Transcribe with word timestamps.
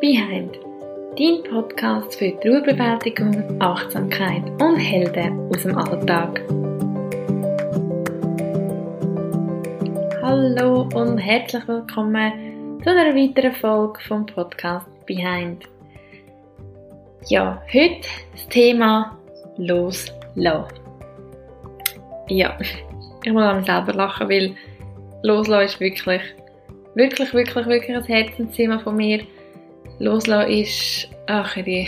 Behind, 0.00 0.58
dein 1.18 1.42
Podcast 1.42 2.18
für 2.18 2.34
Trauerbewältigung, 2.40 3.60
Achtsamkeit 3.60 4.42
und 4.58 4.76
Helden 4.76 5.50
aus 5.50 5.62
dem 5.62 5.76
Alltag. 5.76 6.40
Hallo 10.22 10.88
und 10.94 11.18
herzlich 11.18 11.68
willkommen 11.68 12.80
zu 12.82 12.88
einer 12.88 13.14
weiteren 13.14 13.52
Folge 13.52 14.00
vom 14.08 14.24
Podcast 14.24 14.86
Behind. 15.04 15.68
Ja, 17.26 17.62
heute 17.70 18.08
das 18.32 18.48
Thema 18.48 19.18
Loslassen. 19.58 20.80
Ja, 22.28 22.56
ich 23.22 23.32
muss 23.34 23.42
an 23.42 23.58
mich 23.58 23.66
selber 23.66 23.92
lachen, 23.92 24.30
weil 24.30 24.56
Loslassen 25.22 25.66
ist 25.66 25.80
wirklich, 25.80 26.22
wirklich, 26.94 27.34
wirklich, 27.34 27.66
wirklich 27.66 27.96
ein 27.98 28.04
Herzensthema 28.04 28.78
von 28.78 28.96
mir. 28.96 29.20
Loslassen 30.00 30.50
ist, 30.50 31.08
ach 31.26 31.54
die, 31.54 31.86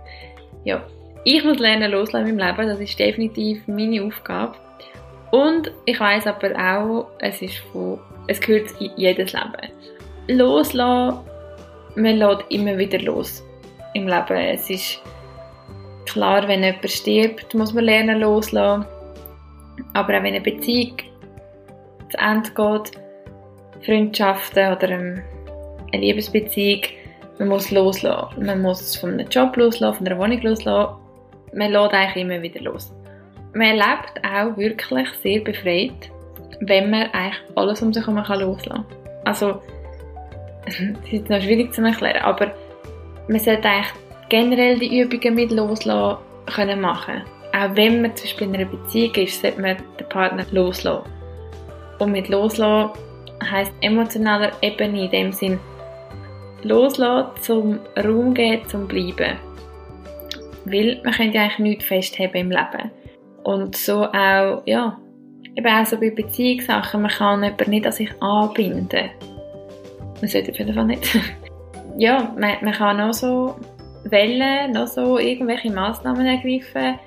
ja, 0.64 0.82
ich 1.24 1.44
muss 1.44 1.58
lernen 1.58 1.92
loslassen 1.92 2.28
in 2.28 2.36
meinem 2.36 2.56
Leben, 2.56 2.68
das 2.68 2.80
ist 2.80 2.98
definitiv 2.98 3.68
meine 3.68 4.02
Aufgabe. 4.02 4.54
Und 5.30 5.70
ich 5.84 6.00
weiß 6.00 6.26
aber 6.26 6.50
auch, 6.56 7.06
es 7.20 7.40
ist 7.42 7.58
von, 7.58 8.00
es 8.26 8.40
gehört 8.40 8.70
in 8.80 8.90
jedes 8.96 9.34
Leben. 9.34 9.70
Loslassen, 10.28 11.20
man 11.94 12.16
lässt 12.16 12.44
immer 12.48 12.76
wieder 12.78 12.98
los 13.00 13.44
im 13.94 14.08
Leben. 14.08 14.36
Es 14.36 14.70
ist 14.70 15.00
klar, 16.06 16.48
wenn 16.48 16.64
jemand 16.64 16.90
stirbt, 16.90 17.54
muss 17.54 17.74
man 17.74 17.84
lernen 17.84 18.20
loslassen. 18.20 18.86
Aber 19.92 20.08
auch 20.08 20.22
wenn 20.22 20.26
eine 20.26 20.40
Beziehung 20.40 20.96
zu 22.10 22.18
Ende 22.18 22.50
geht, 22.50 22.92
Freundschaften 23.84 24.72
oder 24.72 24.88
eine 24.88 25.22
Liebesbeziehung, 25.92 26.82
man 27.38 27.48
muss 27.48 27.70
loslassen. 27.70 28.44
Man 28.44 28.62
muss 28.62 28.96
von 28.96 29.12
einem 29.12 29.28
Job 29.28 29.56
loslassen, 29.56 29.98
von 29.98 30.06
einer 30.06 30.18
Wohnung 30.18 30.40
loslassen. 30.42 30.96
Man 31.54 31.72
lässt 31.72 31.94
eigentlich 31.94 32.24
immer 32.24 32.42
wieder 32.42 32.60
los. 32.60 32.92
Man 33.54 33.76
lebt 33.76 34.24
auch 34.24 34.56
wirklich 34.56 35.08
sehr 35.22 35.40
befreit, 35.40 36.10
wenn 36.60 36.90
man 36.90 37.10
eigentlich 37.12 37.42
alles 37.54 37.82
um 37.82 37.92
sich 37.92 38.06
herum 38.06 38.16
loslassen 38.16 38.84
kann. 38.84 38.84
Also, 39.24 39.60
das 40.64 41.12
ist 41.12 41.28
noch 41.28 41.40
schwierig 41.40 41.72
zu 41.74 41.82
erklären, 41.82 42.22
aber 42.22 42.52
man 43.28 43.38
sollte 43.38 43.68
eigentlich 43.68 43.92
generell 44.28 44.78
die 44.78 45.00
Übungen 45.00 45.34
mit 45.34 45.50
Loslassen 45.50 46.18
können 46.46 46.80
machen 46.80 47.22
Auch 47.52 47.76
wenn 47.76 48.02
man 48.02 48.16
zum 48.16 48.24
Beispiel 48.24 48.48
in 48.48 48.54
einer 48.54 48.64
Beziehung 48.64 49.14
ist, 49.14 49.42
sollte 49.42 49.60
man 49.60 49.76
den 49.98 50.08
Partner 50.08 50.44
loslassen. 50.50 51.04
Und 51.98 52.12
mit 52.12 52.28
Loslassen 52.28 52.90
heisst 53.50 53.72
emotionaler 53.80 54.52
Ebene 54.62 55.04
in 55.04 55.10
dem 55.10 55.32
Sinn, 55.32 55.60
loslassen, 56.64 57.30
zum 57.40 57.78
Raum 57.96 58.34
geben, 58.34 58.66
zum 58.68 58.88
Bleiben. 58.88 59.36
Weil 60.64 61.00
man 61.04 61.12
könnte 61.12 61.36
ja 61.36 61.42
eigentlich 61.42 61.58
nichts 61.58 61.84
festheben 61.84 62.40
im 62.40 62.50
Leben. 62.50 62.90
Und 63.44 63.76
so 63.76 64.04
auch, 64.04 64.62
ja, 64.66 64.98
eben 65.56 65.66
auch 65.66 65.86
so 65.86 65.98
bei 65.98 66.10
Beziehungssachen, 66.10 67.02
man 67.02 67.10
kann 67.10 67.42
jemanden 67.42 67.70
nicht 67.70 67.86
an 67.86 67.92
sich 67.92 68.10
anbinden. 68.22 69.10
Man 70.20 70.30
sollte 70.30 70.52
auf 70.52 70.58
jeden 70.58 70.74
Fall 70.74 70.86
nicht. 70.86 71.18
ja, 71.98 72.32
man, 72.38 72.56
man 72.62 72.72
kann 72.72 73.00
auch 73.00 73.12
so 73.12 73.56
wählen, 74.04 74.72
noch 74.72 74.86
so 74.86 75.18
irgendwelche 75.18 75.70
Massnahmen 75.70 76.26
ergreifen. 76.26 76.98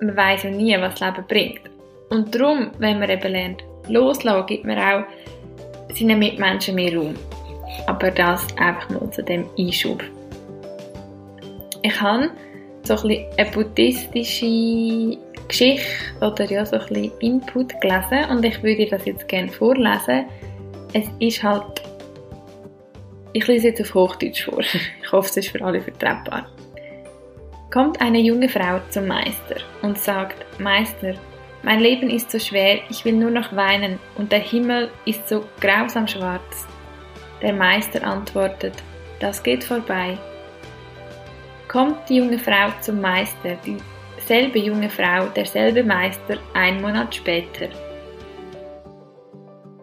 Man 0.00 0.16
weiß 0.16 0.44
ja 0.44 0.50
nie, 0.50 0.76
was 0.80 0.94
das 0.94 1.08
Leben 1.08 1.26
bringt. 1.28 1.60
Und 2.10 2.34
darum, 2.34 2.70
wenn 2.78 2.98
man 2.98 3.10
eben 3.10 3.32
lernt, 3.32 3.64
loslassen, 3.88 4.46
gibt 4.46 4.64
man 4.64 4.78
auch 4.78 5.04
seinen 5.94 6.18
Mitmenschen 6.18 6.74
mehr 6.74 6.96
Raum. 6.96 7.14
Aber 7.86 8.10
das 8.10 8.46
einfach 8.56 8.88
nur 8.90 9.10
zu 9.10 9.22
dem 9.22 9.46
Einschub. 9.58 10.02
Ich 11.82 12.00
habe 12.00 12.30
so 12.84 12.94
ein 12.94 13.26
eine 13.36 13.50
buddhistische 13.50 15.18
Geschichte 15.48 15.86
oder 16.20 16.44
ja, 16.50 16.64
so 16.64 16.76
ein 16.76 17.10
Input 17.20 17.80
gelesen 17.80 18.24
und 18.30 18.44
ich 18.44 18.62
würde 18.62 18.86
das 18.86 19.04
jetzt 19.04 19.28
gerne 19.28 19.50
vorlesen. 19.50 20.26
Es 20.92 21.06
ist 21.18 21.42
halt, 21.42 21.82
ich 23.32 23.46
lese 23.46 23.68
jetzt 23.68 23.80
auf 23.80 23.94
Hochdeutsch 23.94 24.44
vor. 24.44 24.60
Ich 25.02 25.12
hoffe, 25.12 25.28
es 25.28 25.36
ist 25.36 25.48
für 25.50 25.62
alle 25.62 25.80
vertretbar. 25.80 26.46
Kommt 27.70 28.00
eine 28.00 28.18
junge 28.20 28.48
Frau 28.48 28.80
zum 28.88 29.06
Meister 29.06 29.56
und 29.82 29.98
sagt, 29.98 30.44
Meister, 30.58 31.14
mein 31.62 31.80
Leben 31.80 32.08
ist 32.08 32.30
so 32.30 32.38
schwer, 32.38 32.80
ich 32.88 33.04
will 33.04 33.12
nur 33.12 33.30
noch 33.30 33.54
weinen 33.54 33.98
und 34.16 34.32
der 34.32 34.40
Himmel 34.40 34.90
ist 35.04 35.28
so 35.28 35.44
grausam 35.60 36.06
schwarz. 36.06 36.66
Der 37.42 37.52
Meister 37.52 38.04
antwortet, 38.04 38.74
das 39.18 39.42
geht 39.42 39.64
vorbei. 39.64 40.16
Kommt 41.66 42.08
die 42.08 42.18
junge 42.18 42.38
Frau 42.38 42.70
zum 42.80 43.00
Meister, 43.00 43.58
dieselbe 43.66 44.60
junge 44.60 44.88
Frau, 44.88 45.26
derselbe 45.26 45.82
Meister, 45.82 46.38
ein 46.54 46.80
Monat 46.80 47.16
später. 47.16 47.68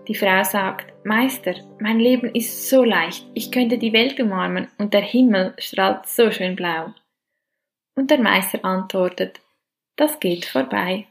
Die 0.07 0.15
Frau 0.15 0.41
sagt, 0.43 0.93
Meister, 1.05 1.53
mein 1.79 1.99
Leben 1.99 2.33
ist 2.33 2.69
so 2.69 2.83
leicht, 2.83 3.27
ich 3.33 3.51
könnte 3.51 3.77
die 3.77 3.91
Welt 3.91 4.17
umarmen 4.21 4.69
und 4.77 4.93
der 4.93 5.01
Himmel 5.01 5.53
strahlt 5.57 6.07
so 6.07 6.31
schön 6.31 6.55
blau. 6.55 6.93
Und 7.95 8.09
der 8.09 8.19
Meister 8.19 8.63
antwortet, 8.63 9.41
das 9.97 10.19
geht 10.21 10.45
vorbei. 10.45 11.07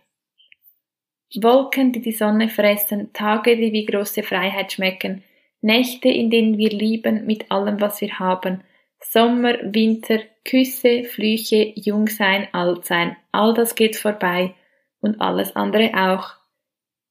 Wolken, 1.43 1.93
die 1.93 2.01
die 2.01 2.13
Sonne 2.13 2.49
fressen, 2.49 3.13
Tage, 3.13 3.55
die 3.57 3.73
wie 3.73 3.85
große 3.85 4.23
Freiheit 4.23 4.73
schmecken, 4.73 5.23
Nächte, 5.61 6.09
in 6.09 6.31
denen 6.31 6.57
wir 6.57 6.71
lieben 6.71 7.27
mit 7.27 7.51
allem, 7.51 7.81
was 7.81 8.01
wir 8.01 8.19
haben. 8.19 8.63
Sommer, 9.01 9.55
Winter, 9.63 10.21
Küsse, 10.45 11.05
Flüche, 11.05 11.73
Jungsein, 11.75 12.49
Altsein, 12.53 13.17
all 13.33 13.55
das 13.55 13.75
geht 13.75 13.97
vorbei 13.97 14.55
und 15.01 15.21
alles 15.21 15.55
andere 15.57 15.93
auch. 15.95 16.35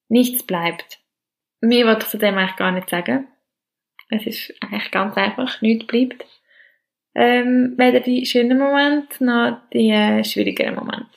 Nichts 0.09 0.43
bleibt. 0.43 0.99
Mir 1.61 1.85
wollte 1.85 2.03
ich 2.03 2.09
zu 2.09 2.17
dem 2.17 2.37
eigentlich 2.37 2.55
gar 2.55 2.71
nicht 2.71 2.89
sagen. 2.89 3.27
Es 4.09 4.25
ist 4.25 4.53
eigentlich 4.61 4.91
ganz 4.91 5.17
einfach, 5.17 5.61
nichts 5.61 5.87
bleibt. 5.87 6.25
Ähm, 7.15 7.73
weder 7.77 7.99
die 7.99 8.25
schönen 8.25 8.59
Momente 8.59 9.23
noch 9.23 9.59
die 9.73 9.89
äh, 9.89 10.23
schwierigeren 10.23 10.75
Momente. 10.75 11.07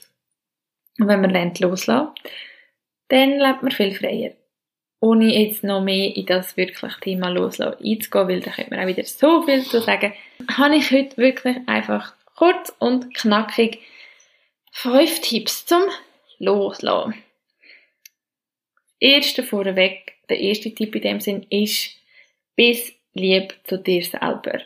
Und 0.99 1.09
wenn 1.09 1.21
man 1.21 1.31
lernt 1.31 1.61
loslassen, 1.61 2.15
dann 3.09 3.39
lebt 3.39 3.63
man 3.63 3.71
viel 3.71 3.95
freier 3.95 4.33
ohne 5.00 5.34
jetzt 5.34 5.65
noch 5.65 5.83
mehr 5.83 6.15
in 6.15 6.27
das 6.27 6.56
wirklich 6.56 6.94
Thema 6.97 7.31
loslassen 7.31 7.84
einzugehen, 7.84 8.28
weil 8.28 8.41
da 8.41 8.50
könnte 8.50 8.71
man 8.71 8.81
auch 8.81 8.87
wieder 8.87 9.05
so 9.05 9.43
viel 9.43 9.65
zu 9.65 9.81
sagen, 9.81 10.12
habe 10.56 10.77
ich 10.77 10.91
heute 10.91 11.16
wirklich 11.16 11.56
einfach 11.66 12.15
kurz 12.34 12.72
und 12.78 13.15
knackig 13.15 13.81
fünf 14.71 15.21
Tipps 15.21 15.66
zum 15.66 15.83
Loslassen. 16.39 17.15
Erste 18.99 19.43
vorweg, 19.43 20.19
der 20.28 20.39
erste 20.39 20.75
Tipp 20.75 20.94
in 20.94 21.03
dem 21.03 21.21
Sinn 21.21 21.47
ist, 21.49 21.97
bis 22.55 22.93
lieb 23.15 23.55
zu 23.65 23.78
dir 23.78 24.05
selber. 24.05 24.60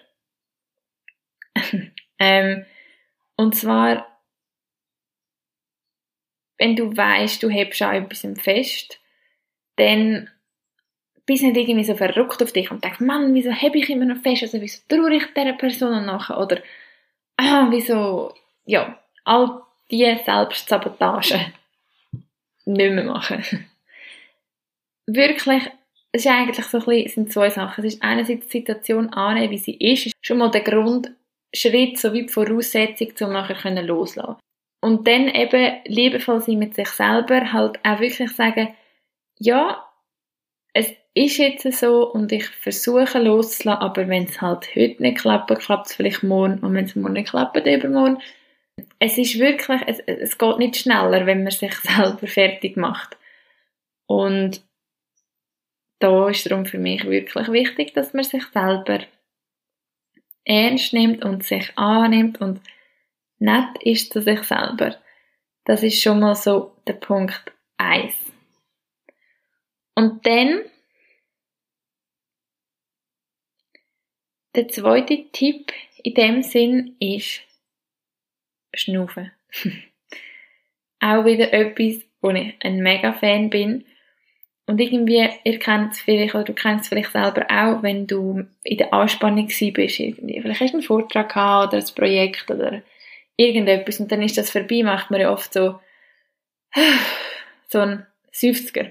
ähm, 2.19 2.67
und 3.37 3.55
zwar, 3.55 4.07
wenn 6.59 6.75
du 6.75 6.97
weißt, 6.97 7.41
du 7.43 7.49
hebst 7.49 7.83
an 7.83 8.05
etwas 8.05 8.27
fest, 8.43 8.99
dann 9.77 10.31
bist 11.27 11.43
du 11.43 11.47
nicht 11.47 11.57
irgendwie 11.57 11.85
so 11.85 11.95
verrückt 11.95 12.43
auf 12.43 12.53
dich 12.53 12.71
und 12.71 12.85
denkst, 12.85 13.01
Mann, 13.01 13.35
wieso 13.35 13.53
habe 13.53 13.79
ich 13.79 13.89
immer 13.89 14.05
noch 14.05 14.23
fest, 14.23 14.43
also 14.43 14.61
wieso 14.61 14.81
traue 14.89 15.15
ich 15.15 15.27
dieser 15.35 15.55
Person 15.55 16.05
nachher, 16.05 16.39
oder 16.39 16.59
ah, 17.37 17.69
wieso, 17.71 18.35
ja, 18.67 18.99
all 19.25 19.63
diese 19.91 20.21
Selbstsabotage 20.25 21.39
nicht 22.67 22.93
mehr 22.93 23.05
machen. 23.05 23.45
Wirklich, 25.07 25.63
es 26.13 26.25
ist 26.25 26.31
eigentlich 26.31 26.65
so 26.65 26.79
ein 26.79 26.85
bisschen, 26.85 27.09
sind 27.09 27.33
zwei 27.33 27.51
Sachen. 27.51 27.85
Es 27.85 27.95
ist 27.95 28.03
einerseits 28.03 28.47
die 28.47 28.59
Situation 28.59 29.13
annehmen, 29.13 29.51
wie 29.51 29.59
sie 29.59 29.77
ist, 29.77 30.07
ist 30.07 30.15
schon 30.23 30.39
mal 30.39 30.51
der 30.51 30.63
Grundschritt, 30.63 31.99
so 31.99 32.13
wie 32.13 32.23
die 32.23 32.33
Voraussetzung, 32.33 33.13
um 33.21 33.33
nachher 33.33 33.83
loslassen 33.83 34.37
Und 34.81 35.07
dann 35.07 35.29
eben 35.29 35.83
liebevoll 35.87 36.41
sein 36.41 36.59
mit 36.59 36.75
sich 36.75 36.89
selber, 36.89 37.53
halt 37.53 37.79
auch 37.85 38.01
wirklich 38.01 38.31
sagen, 38.31 38.75
ja, 39.39 39.89
es 40.73 40.93
ist 41.15 41.39
jetzt 41.39 41.71
so 41.73 42.11
und 42.11 42.33
ich 42.33 42.47
versuche 42.49 43.21
loszulassen, 43.21 43.83
aber 43.83 44.09
wenn 44.09 44.25
es 44.25 44.41
halt 44.41 44.75
heute 44.75 45.01
nicht 45.03 45.19
klappt, 45.19 45.57
klappt 45.61 45.87
es 45.87 45.95
vielleicht 45.95 46.23
morgen 46.23 46.59
und 46.59 46.75
wenn 46.75 46.85
es 46.85 46.97
morgen 46.97 47.15
nicht 47.15 47.31
klappt, 47.31 47.57
übermorgen. 47.57 48.21
Es 48.99 49.19
ist 49.19 49.39
wirklich, 49.39 49.83
es, 49.87 50.01
es 50.01 50.37
geht 50.37 50.59
nicht 50.59 50.77
schneller, 50.77 51.27
wenn 51.27 51.45
man 51.45 51.53
sich 51.53 51.75
selber 51.83 52.27
fertig 52.27 52.77
macht. 52.77 53.17
Und 54.07 54.63
da 56.01 56.29
ist 56.29 56.51
darum 56.51 56.67
für 56.67 56.79
mich 56.79 57.05
wirklich 57.05 57.49
wichtig, 57.49 57.95
dass 57.95 58.13
man 58.13 58.25
sich 58.25 58.45
selber 58.49 59.01
ernst 60.45 60.93
nimmt 60.93 61.25
und 61.25 61.45
sich 61.45 61.73
annimmt 61.77 62.41
und 62.41 62.61
nett 63.39 63.81
ist 63.81 64.13
zu 64.13 64.21
sich 64.21 64.43
selber. 64.43 64.97
Das 65.65 65.83
ist 65.83 66.03
schon 66.03 66.21
mal 66.21 66.35
so 66.35 66.77
der 66.87 66.95
Punkt 66.95 67.53
eins. 67.79 68.34
Und 69.95 70.27
dann 70.27 70.65
Der 74.55 74.69
zweite 74.69 75.25
Tipp 75.33 75.73
in 76.05 76.15
dem 76.15 76.43
Sinn 76.43 76.95
ist 77.01 77.41
Schnaufen. 78.73 79.33
Auch 81.01 81.25
wieder 81.25 81.53
etwas, 81.53 82.03
wo 82.21 82.31
ich 82.31 82.55
ein 82.61 82.79
mega 82.79 83.13
Fan 83.15 83.51
bin. 83.51 83.85
Und 84.67 84.81
irgendwie, 84.81 85.29
ihr 85.43 85.59
kennt 85.59 85.93
es 85.93 86.01
vielleicht, 86.01 86.35
oder 86.35 86.45
du 86.45 86.55
kennst 86.55 86.85
es 86.85 86.89
vielleicht 86.89 87.13
selber 87.13 87.47
auch, 87.51 87.83
wenn 87.83 88.07
du 88.07 88.47
in 88.63 88.79
der 88.79 88.95
Anspannung 88.95 89.47
bist, 89.47 90.01
irgendwie. 90.01 90.41
Vielleicht 90.41 90.61
hast 90.61 90.73
du 90.73 90.79
einen 90.79 90.87
Vortrag 90.87 91.29
gehabt, 91.29 91.75
oder 91.75 91.83
ein 91.83 91.95
Projekt, 91.95 92.51
oder 92.51 92.81
irgendetwas, 93.37 94.01
und 94.01 94.11
dann 94.11 94.23
ist 94.23 94.39
das 94.39 94.51
vorbei, 94.51 94.83
macht 94.83 95.11
man 95.11 95.21
ja 95.21 95.31
oft 95.31 95.53
so, 95.53 95.81
so 97.69 97.81
ein 97.81 98.07
Seufzer. 98.33 98.87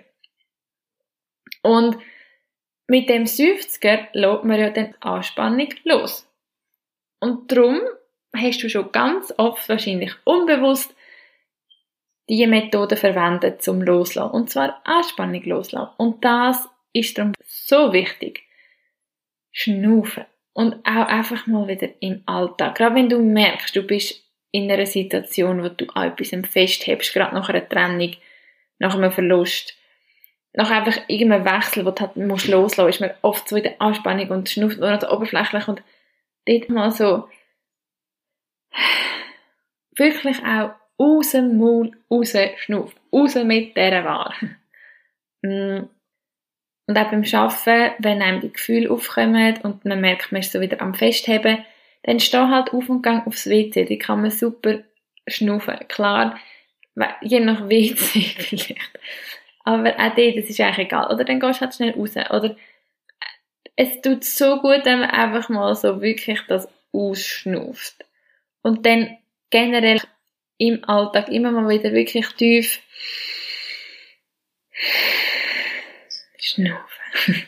Und 1.63 1.97
mit 2.87 3.09
dem 3.09 3.25
Seufzer 3.25 4.07
lässt 4.13 4.43
man 4.43 4.59
ja 4.59 4.69
dann 4.69 4.93
Anspannung 4.99 5.69
los. 5.83 6.29
Und 7.19 7.51
darum 7.51 7.79
hast 8.35 8.61
du 8.61 8.69
schon 8.69 8.91
ganz 8.91 9.33
oft 9.37 9.67
wahrscheinlich 9.69 10.13
unbewusst 10.25 10.93
diese 12.29 12.47
Methode 12.47 12.95
verwendet 12.95 13.61
zum 13.61 13.81
Loslassen. 13.81 14.31
Und 14.31 14.49
zwar 14.49 14.81
Anspannung 14.85 15.43
loslassen. 15.43 15.93
Und 15.97 16.23
das 16.23 16.67
ist 16.93 17.17
darum 17.17 17.33
so 17.45 17.93
wichtig. 17.93 18.43
Schnaufen. 19.51 20.25
Und 20.53 20.75
auch 20.85 21.07
einfach 21.07 21.47
mal 21.47 21.67
wieder 21.67 21.89
im 21.99 22.21
Alltag. 22.25 22.75
Gerade 22.75 22.95
wenn 22.95 23.09
du 23.09 23.19
merkst, 23.19 23.75
du 23.75 23.81
bist 23.81 24.23
in 24.51 24.71
einer 24.71 24.85
Situation, 24.85 25.63
wo 25.63 25.69
du 25.69 25.85
an 25.95 26.11
etwas 26.11 26.29
festhebst, 26.49 27.13
gerade 27.13 27.33
nach 27.33 27.49
einer 27.49 27.67
Trennung, 27.67 28.15
nach 28.77 28.95
einem 28.95 29.11
Verlust, 29.11 29.75
nach 30.53 30.69
einfach 30.69 30.97
irgendeinem 31.07 31.45
Wechsel, 31.45 31.85
wo 31.85 31.91
du 31.91 32.01
halt 32.01 32.15
musst 32.15 32.47
loslassen, 32.47 32.89
ist 32.89 33.01
man 33.01 33.11
oft 33.21 33.49
so 33.49 33.55
in 33.55 33.63
der 33.63 33.81
Anspannung 33.81 34.29
und 34.29 34.49
schnauft 34.49 34.77
nur 34.77 34.91
noch 34.91 35.01
so 35.01 35.09
oberflächlich 35.09 35.67
und 35.67 35.83
dort 36.45 36.69
mal 36.69 36.91
so 36.91 37.27
wirklich 39.95 40.43
auch 40.43 40.71
aus 40.97 41.31
dem 41.31 41.57
Mund 41.57 41.95
raus 42.09 42.35
schnauft. 42.57 42.97
Raus 43.11 43.35
mit 43.35 43.75
dieser 43.75 44.03
Ware. 44.03 44.33
Mm. 45.45 45.89
Und 46.87 46.97
auch 46.97 47.11
beim 47.11 47.25
Arbeiten, 47.33 47.95
wenn 47.99 48.21
einem 48.21 48.39
die 48.39 48.53
Gefühle 48.53 48.89
aufkommen 48.89 49.59
und 49.63 49.83
man 49.83 49.99
merkt, 49.99 50.31
man 50.31 50.39
ist 50.39 50.53
so 50.53 50.61
wieder 50.61 50.79
am 50.79 50.93
Festheben, 50.93 51.65
dann 52.03 52.21
steh 52.21 52.37
halt 52.37 52.71
auf 52.71 52.87
und 52.87 53.01
gang 53.01 53.27
aufs 53.27 53.49
WC. 53.49 53.83
Die 53.83 53.97
kann 53.97 54.21
man 54.21 54.31
super 54.31 54.79
schnaufen. 55.27 55.75
Klar, 55.89 56.39
je 57.19 57.41
nach 57.41 57.67
WC 57.67 58.21
vielleicht. 58.37 58.99
Aber 59.63 59.89
auch 59.89 60.15
dort, 60.15 60.37
das 60.37 60.49
ist 60.49 60.59
eigentlich 60.59 60.87
egal. 60.87 61.13
Oder 61.13 61.23
dann 61.23 61.39
gehst 61.39 61.59
du 61.59 61.65
halt 61.65 61.75
schnell 61.75 61.91
raus. 61.91 62.15
Oder 62.15 62.55
es 63.75 64.01
tut 64.01 64.23
so 64.23 64.59
gut, 64.59 64.85
wenn 64.85 64.99
man 64.99 65.09
einfach 65.09 65.49
mal 65.49 65.73
so 65.75 66.01
wirklich 66.01 66.41
das 66.47 66.67
ausschnauft. 66.91 68.05
Und 68.61 68.85
dann 68.85 69.17
generell 69.49 70.01
im 70.57 70.83
Alltag 70.87 71.29
immer 71.29 71.51
mal 71.51 71.69
wieder 71.69 71.91
wirklich 71.91 72.27
tief 72.29 72.81
schnaufen. 76.37 76.83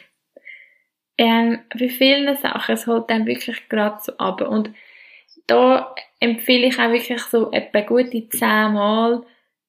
ähm, 1.17 1.59
bei 1.77 1.89
vielen 1.89 2.35
Sachen, 2.37 2.73
es 2.73 2.87
holt 2.87 3.09
dann 3.09 3.25
wirklich 3.25 3.69
gerade 3.69 3.99
so 4.01 4.17
ab. 4.17 4.41
Und 4.41 4.71
da 5.47 5.93
empfehle 6.19 6.67
ich 6.67 6.79
auch 6.79 6.91
wirklich 6.91 7.21
so 7.21 7.51
etwa 7.51 7.81
gute 7.81 8.27
zehnmal 8.29 9.25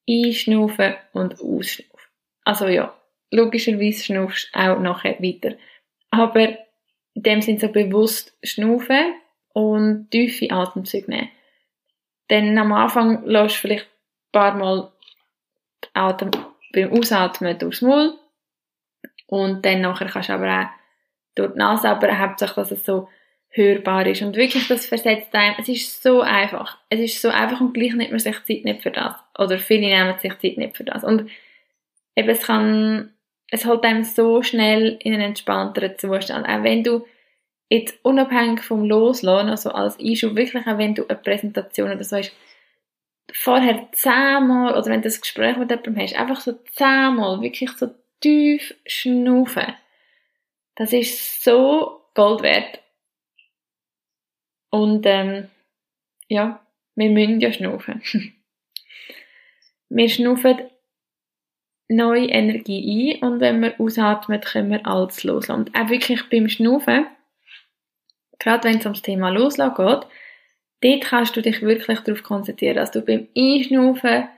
einschnaufen 0.08 0.94
und 1.12 1.40
ausschnaufen. 1.40 1.95
Also 2.46 2.68
ja, 2.68 2.94
logischerweise 3.32 4.04
schnaufst 4.04 4.54
du 4.54 4.58
auch 4.60 4.78
nachher 4.78 5.20
weiter. 5.20 5.56
Aber 6.10 6.56
in 7.14 7.22
dem 7.22 7.42
Sinne 7.42 7.58
so 7.58 7.68
bewusst 7.68 8.36
schnaufen 8.44 9.14
und 9.52 10.10
tiefe 10.10 10.50
Atemzüge 10.50 11.10
nehmen. 11.10 11.30
Dann 12.28 12.56
am 12.56 12.72
Anfang 12.72 13.26
lässt 13.26 13.56
du 13.56 13.60
vielleicht 13.60 13.86
ein 13.86 14.32
paar 14.32 14.54
Mal 14.54 14.92
Atem 15.92 16.30
beim 16.72 16.92
Ausatmen 16.92 17.58
durchs 17.58 17.82
Maul. 17.82 18.14
Und 19.26 19.66
dann 19.66 19.80
nachher 19.80 20.06
kannst 20.06 20.28
du 20.28 20.34
aber 20.34 20.62
auch 20.62 20.68
durch 21.34 21.52
die 21.52 21.58
Nase, 21.58 21.88
aber 21.88 22.16
hauptsächlich, 22.16 22.54
dass 22.54 22.70
es 22.70 22.86
so 22.86 23.08
hörbar 23.48 24.06
ist. 24.06 24.22
Und 24.22 24.36
wirklich, 24.36 24.68
das 24.68 24.86
versetzt 24.86 25.34
einem, 25.34 25.56
es 25.58 25.68
ist 25.68 26.00
so 26.00 26.20
einfach. 26.20 26.78
Es 26.90 27.00
ist 27.00 27.20
so 27.20 27.28
einfach 27.28 27.60
und 27.60 27.74
gleich 27.74 27.94
nimmt 27.94 28.10
man 28.10 28.20
sich 28.20 28.36
Zeit 28.44 28.64
nicht 28.64 28.82
für 28.82 28.92
das. 28.92 29.16
Oder 29.36 29.58
viele 29.58 29.88
nehmen 29.88 30.16
sich 30.20 30.38
Zeit 30.38 30.58
nicht 30.58 30.76
für 30.76 30.84
das. 30.84 31.02
Und 31.02 31.28
eben, 32.16 32.28
es 32.28 32.42
kann, 32.42 33.12
es 33.50 33.66
holt 33.66 33.84
einem 33.84 34.02
so 34.02 34.42
schnell 34.42 34.98
in 35.00 35.12
einen 35.12 35.22
entspannteren 35.22 35.96
Zustand. 35.98 36.48
Auch 36.48 36.62
wenn 36.62 36.82
du 36.82 37.06
jetzt 37.68 37.98
unabhängig 38.02 38.62
vom 38.62 38.84
Loslassen, 38.84 39.50
also 39.50 39.70
als 39.70 40.00
Einschub, 40.00 40.34
wirklich 40.34 40.66
auch 40.66 40.78
wenn 40.78 40.94
du 40.94 41.06
eine 41.06 41.18
Präsentation 41.18 41.92
oder 41.92 42.02
so 42.02 42.16
hast, 42.16 42.32
vorher 43.32 43.88
zehnmal, 43.92 44.72
oder 44.72 44.86
wenn 44.86 45.02
du 45.02 45.08
das 45.08 45.20
Gespräch 45.20 45.56
mit 45.56 45.70
jemandem 45.70 45.98
hast, 45.98 46.16
einfach 46.16 46.40
so 46.40 46.52
zehnmal, 46.72 47.40
wirklich 47.40 47.70
so 47.72 47.88
tief 48.20 48.74
schnaufen. 48.86 49.74
Das 50.74 50.92
ist 50.92 51.42
so 51.44 52.02
Gold 52.14 52.42
wert. 52.42 52.80
Und, 54.70 55.06
ähm, 55.06 55.48
ja, 56.28 56.64
wir 56.94 57.10
müssen 57.10 57.40
ja 57.40 57.52
schnaufen. 57.52 58.02
wir 59.88 60.08
schnaufen 60.08 60.58
neue 61.88 62.26
Energie 62.26 63.18
ein 63.20 63.22
und 63.22 63.40
wenn 63.40 63.60
wir 63.60 63.80
ausatmen, 63.80 64.40
können 64.40 64.70
wir 64.70 64.86
alles 64.86 65.24
loslassen. 65.24 65.60
Und 65.60 65.74
auch 65.78 65.88
wirklich 65.88 66.28
beim 66.30 66.48
Schnaufen, 66.48 67.06
gerade 68.38 68.68
wenn 68.68 68.78
es 68.78 68.84
ums 68.84 69.02
Thema 69.02 69.30
Loslassen 69.30 69.74
geht, 69.74 70.06
dort 70.80 71.04
kannst 71.04 71.36
du 71.36 71.42
dich 71.42 71.62
wirklich 71.62 72.00
darauf 72.00 72.22
konzentrieren, 72.22 72.76
dass 72.76 72.90
du 72.90 73.02
beim 73.02 73.28
Einschnaufen 73.36 74.28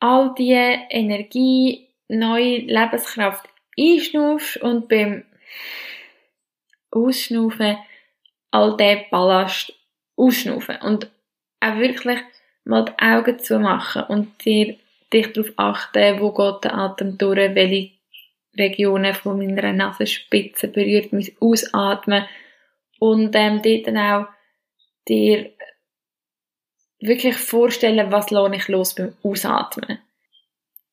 all 0.00 0.34
die 0.36 0.52
Energie, 0.52 1.88
neue 2.08 2.58
Lebenskraft 2.58 3.48
einschnaufst 3.78 4.58
und 4.58 4.88
beim 4.88 5.24
Ausschnaufen 6.90 7.78
all 8.50 8.76
den 8.76 9.04
Ballast 9.10 9.72
ausschnaufen. 10.16 10.76
Und 10.82 11.10
auch 11.60 11.78
wirklich 11.78 12.20
mal 12.64 12.84
die 12.84 13.02
Augen 13.02 13.38
zu 13.38 13.58
machen 13.58 14.04
und 14.04 14.44
dir, 14.44 14.76
dich 15.12 15.32
darauf 15.32 15.52
achten, 15.56 16.20
wo 16.20 16.32
geht 16.32 16.64
der 16.64 16.74
Atem 16.74 17.18
durch, 17.18 17.54
welche 17.54 17.90
Regionen 18.56 19.14
von 19.14 19.38
meiner 19.38 19.72
Nasenspitze 19.72 20.68
berührt 20.68 21.12
mein 21.12 21.28
Ausatmen 21.40 22.24
und 22.98 23.34
ähm, 23.34 23.60
dort 23.62 23.86
dann 23.86 23.98
auch 23.98 24.26
dir 25.08 25.50
wirklich 27.00 27.36
vorstellen, 27.36 28.10
was 28.10 28.30
lohne 28.30 28.56
ich 28.56 28.68
los 28.68 28.94
beim 28.94 29.14
Ausatmen. 29.22 29.98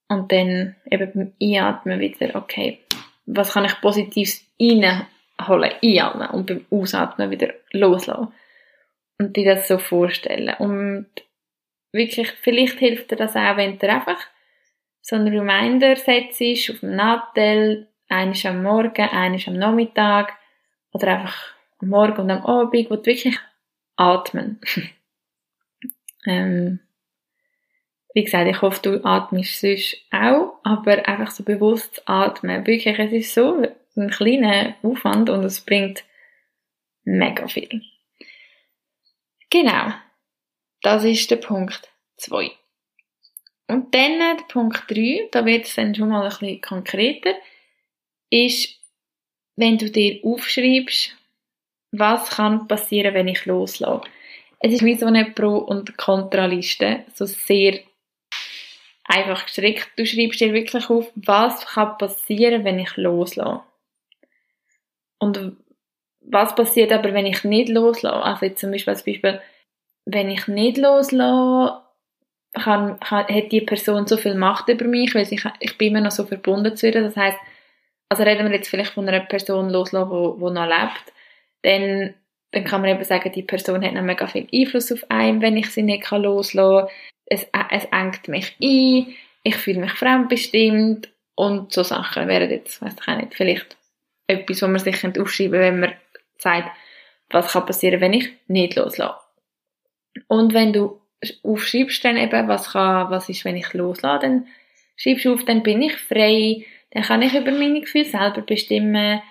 Und 0.10 0.32
dann 0.32 0.76
eben 0.90 1.12
beim 1.14 1.34
Einatmen 1.42 2.00
wieder, 2.00 2.36
okay, 2.36 2.80
was 3.26 3.54
kann 3.54 3.66
ich 3.66 3.80
Positives 3.80 4.46
reinholen, 4.60 5.72
einatmen 5.82 6.30
und 6.32 6.48
beim 6.48 6.66
Ausatmen 6.70 7.32
wieder 7.32 7.54
loslassen. 7.72 8.34
Und 9.20 9.38
dir 9.38 9.56
das 9.56 9.68
so 9.68 9.78
vorstellen. 9.78 10.56
Und 10.60 11.08
wirklich, 11.92 12.32
vielleicht 12.42 12.80
hilft 12.80 13.12
dir 13.12 13.16
das 13.16 13.36
auch, 13.36 13.58
wenn 13.58 13.78
du 13.78 13.90
einfach 13.90 14.20
so 15.02 15.16
einen 15.16 15.28
Reminder 15.28 15.96
setzt 15.96 16.42
auf 16.70 16.80
dem 16.80 16.96
Nattel, 16.96 17.88
eines 18.08 18.46
am 18.46 18.62
Morgen, 18.62 19.10
eines 19.10 19.48
am 19.48 19.54
Nachmittag 19.54 20.38
oder 20.92 21.20
einfach 21.20 21.54
am 21.80 21.90
Morgen 21.90 22.22
und 22.22 22.32
am 22.32 22.46
Abend, 22.46 22.90
wo 22.90 22.96
du 22.96 23.06
wirklich 23.06 23.38
atmen. 23.96 24.60
ähm, 26.26 26.80
wie 28.14 28.24
gesagt, 28.24 28.50
ich 28.50 28.62
hoffe, 28.62 28.82
du 28.82 29.06
atmest 29.06 29.62
sonst 29.62 29.98
auch, 30.12 30.60
aber 30.64 31.08
einfach 31.08 31.32
so 31.32 31.44
bewusst 31.44 32.04
atmen. 32.06 32.68
Wirklich, 32.68 33.00
es 33.00 33.12
ist 33.12 33.34
so 33.34 33.66
ein 33.96 34.10
kleiner 34.10 34.76
Aufwand 34.84 35.30
und 35.30 35.44
es 35.46 35.62
bringt 35.62 36.04
mega 37.04 37.48
viel. 37.48 37.82
Genau. 39.50 39.94
Das 40.82 41.04
ist 41.04 41.30
der 41.30 41.38
Punkt 41.38 41.90
2. 42.18 42.52
Und 43.68 43.94
dann 43.96 44.20
der 44.20 44.44
Punkt 44.50 44.84
3, 44.90 45.30
da 45.32 45.46
wird 45.46 45.66
es 45.66 45.76
dann 45.76 45.96
schon 45.96 46.10
mal 46.10 46.24
ein 46.24 46.30
bisschen 46.30 46.62
konkreter, 46.62 47.36
ist, 48.30 48.80
wenn 49.56 49.78
du 49.78 49.90
dir 49.90 50.20
aufschreibst, 50.24 51.16
was 51.92 52.30
kann 52.32 52.68
passieren, 52.68 53.14
wenn 53.14 53.28
ich 53.28 53.46
loslasse. 53.46 54.02
Es 54.60 54.74
ist 54.74 54.84
wie 54.84 54.96
so 54.96 55.06
eine 55.06 55.32
Pro- 55.32 55.58
und 55.58 55.98
Kontraliste, 55.98 57.06
so 57.14 57.26
sehr 57.26 57.80
einfach 59.06 59.46
gestrickt. 59.46 59.90
Du 59.98 60.06
schreibst 60.06 60.40
dir 60.40 60.54
wirklich 60.54 60.90
auf, 60.90 61.12
was 61.16 61.66
kann 61.66 61.98
passieren, 61.98 62.64
wenn 62.64 62.80
ich 62.80 62.96
loslasse. 62.98 63.64
Und 65.20 65.58
was 66.22 66.56
passiert 66.56 66.92
aber, 66.92 67.14
wenn 67.14 67.26
ich 67.26 67.44
nicht 67.44 67.70
loslasse? 67.70 68.24
Also 68.24 68.46
jetzt 68.46 68.62
zum 68.62 68.72
Beispiel 68.72 68.94
als 68.94 69.04
Beispiel, 69.04 69.42
wenn 70.06 70.30
ich 70.30 70.48
nicht 70.48 70.78
loslasse, 70.78 71.82
kann, 72.54 73.00
kann, 73.00 73.28
hat 73.28 73.52
die 73.52 73.62
Person 73.62 74.08
so 74.08 74.18
viel 74.18 74.36
Macht 74.36 74.68
über 74.68 74.86
mich, 74.86 75.16
weil 75.16 75.22
ich, 75.22 75.44
ich 75.60 75.78
bin 75.78 75.90
immer 75.90 76.02
noch 76.02 76.12
so 76.12 76.26
verbunden 76.26 76.76
zu 76.76 76.88
ihr. 76.88 77.02
Das 77.02 77.16
heißt, 77.16 77.38
also 78.10 78.24
reden 78.24 78.50
wir 78.50 78.56
jetzt 78.56 78.70
vielleicht 78.70 78.94
von 78.94 79.08
einer 79.08 79.22
Person 79.22 79.70
loslassen, 79.70 80.10
die 80.10 80.44
noch 80.52 80.68
lebt, 80.68 81.14
dann, 81.62 82.14
dann 82.52 82.64
kann 82.66 82.82
man 82.82 82.90
eben 82.90 83.04
sagen, 83.06 83.32
die 83.32 83.44
Person 83.44 83.86
hat 83.86 83.94
noch 83.94 84.02
mega 84.02 84.28
viel 84.28 84.48
Einfluss 84.54 84.92
auf 84.92 85.06
einen, 85.10 85.42
wenn 85.42 85.56
ich 85.56 85.70
sie 85.70 85.84
nicht 85.84 86.10
loslassen 86.12 86.88
kann. 86.88 86.96
Es, 87.26 87.48
es 87.72 87.86
engt 87.86 88.28
mich 88.28 88.58
ein, 88.62 89.16
ich 89.44 89.56
fühle 89.56 89.80
mich 89.80 89.94
fremdbestimmt 89.94 91.10
und 91.36 91.72
so 91.72 91.84
Sachen 91.84 92.28
wären 92.28 92.50
jetzt, 92.50 92.82
weiß 92.82 92.96
ich 93.00 93.08
auch 93.08 93.16
nicht, 93.16 93.34
vielleicht 93.34 93.78
etwas, 94.28 94.62
wo 94.62 94.68
man 94.68 94.80
sich 94.80 94.96
aufschreiben 94.96 95.24
könnte, 95.24 95.60
wenn 95.60 95.80
man 95.80 95.94
sagt, 96.38 96.70
was 97.30 97.54
kann 97.54 97.66
passieren, 97.66 98.02
wenn 98.02 98.14
ich 98.14 98.30
nicht 98.48 98.76
loslasse. 98.76 99.21
Und 100.28 100.54
wenn 100.54 100.74
du 100.74 101.02
aufschreibst 101.44 102.04
dann 102.04 102.18
eben, 102.18 102.48
was 102.48 102.72
kann, 102.72 103.10
was 103.10 103.30
ist, 103.30 103.46
wenn 103.46 103.58
ich 103.58 103.74
loslasse, 103.74 104.28
dann 104.28 104.48
schreibst 104.98 105.26
du 105.26 105.34
auf, 105.34 105.46
dann 105.46 105.64
bin 105.64 105.82
ich 105.82 105.96
frei, 105.96 106.66
dann 106.92 107.04
kann 107.04 107.22
ich 107.22 107.34
über 107.34 107.52
meine 107.52 107.82
Gefühle 107.82 108.06
selber 108.06 108.42
bestimmen, 108.42 109.22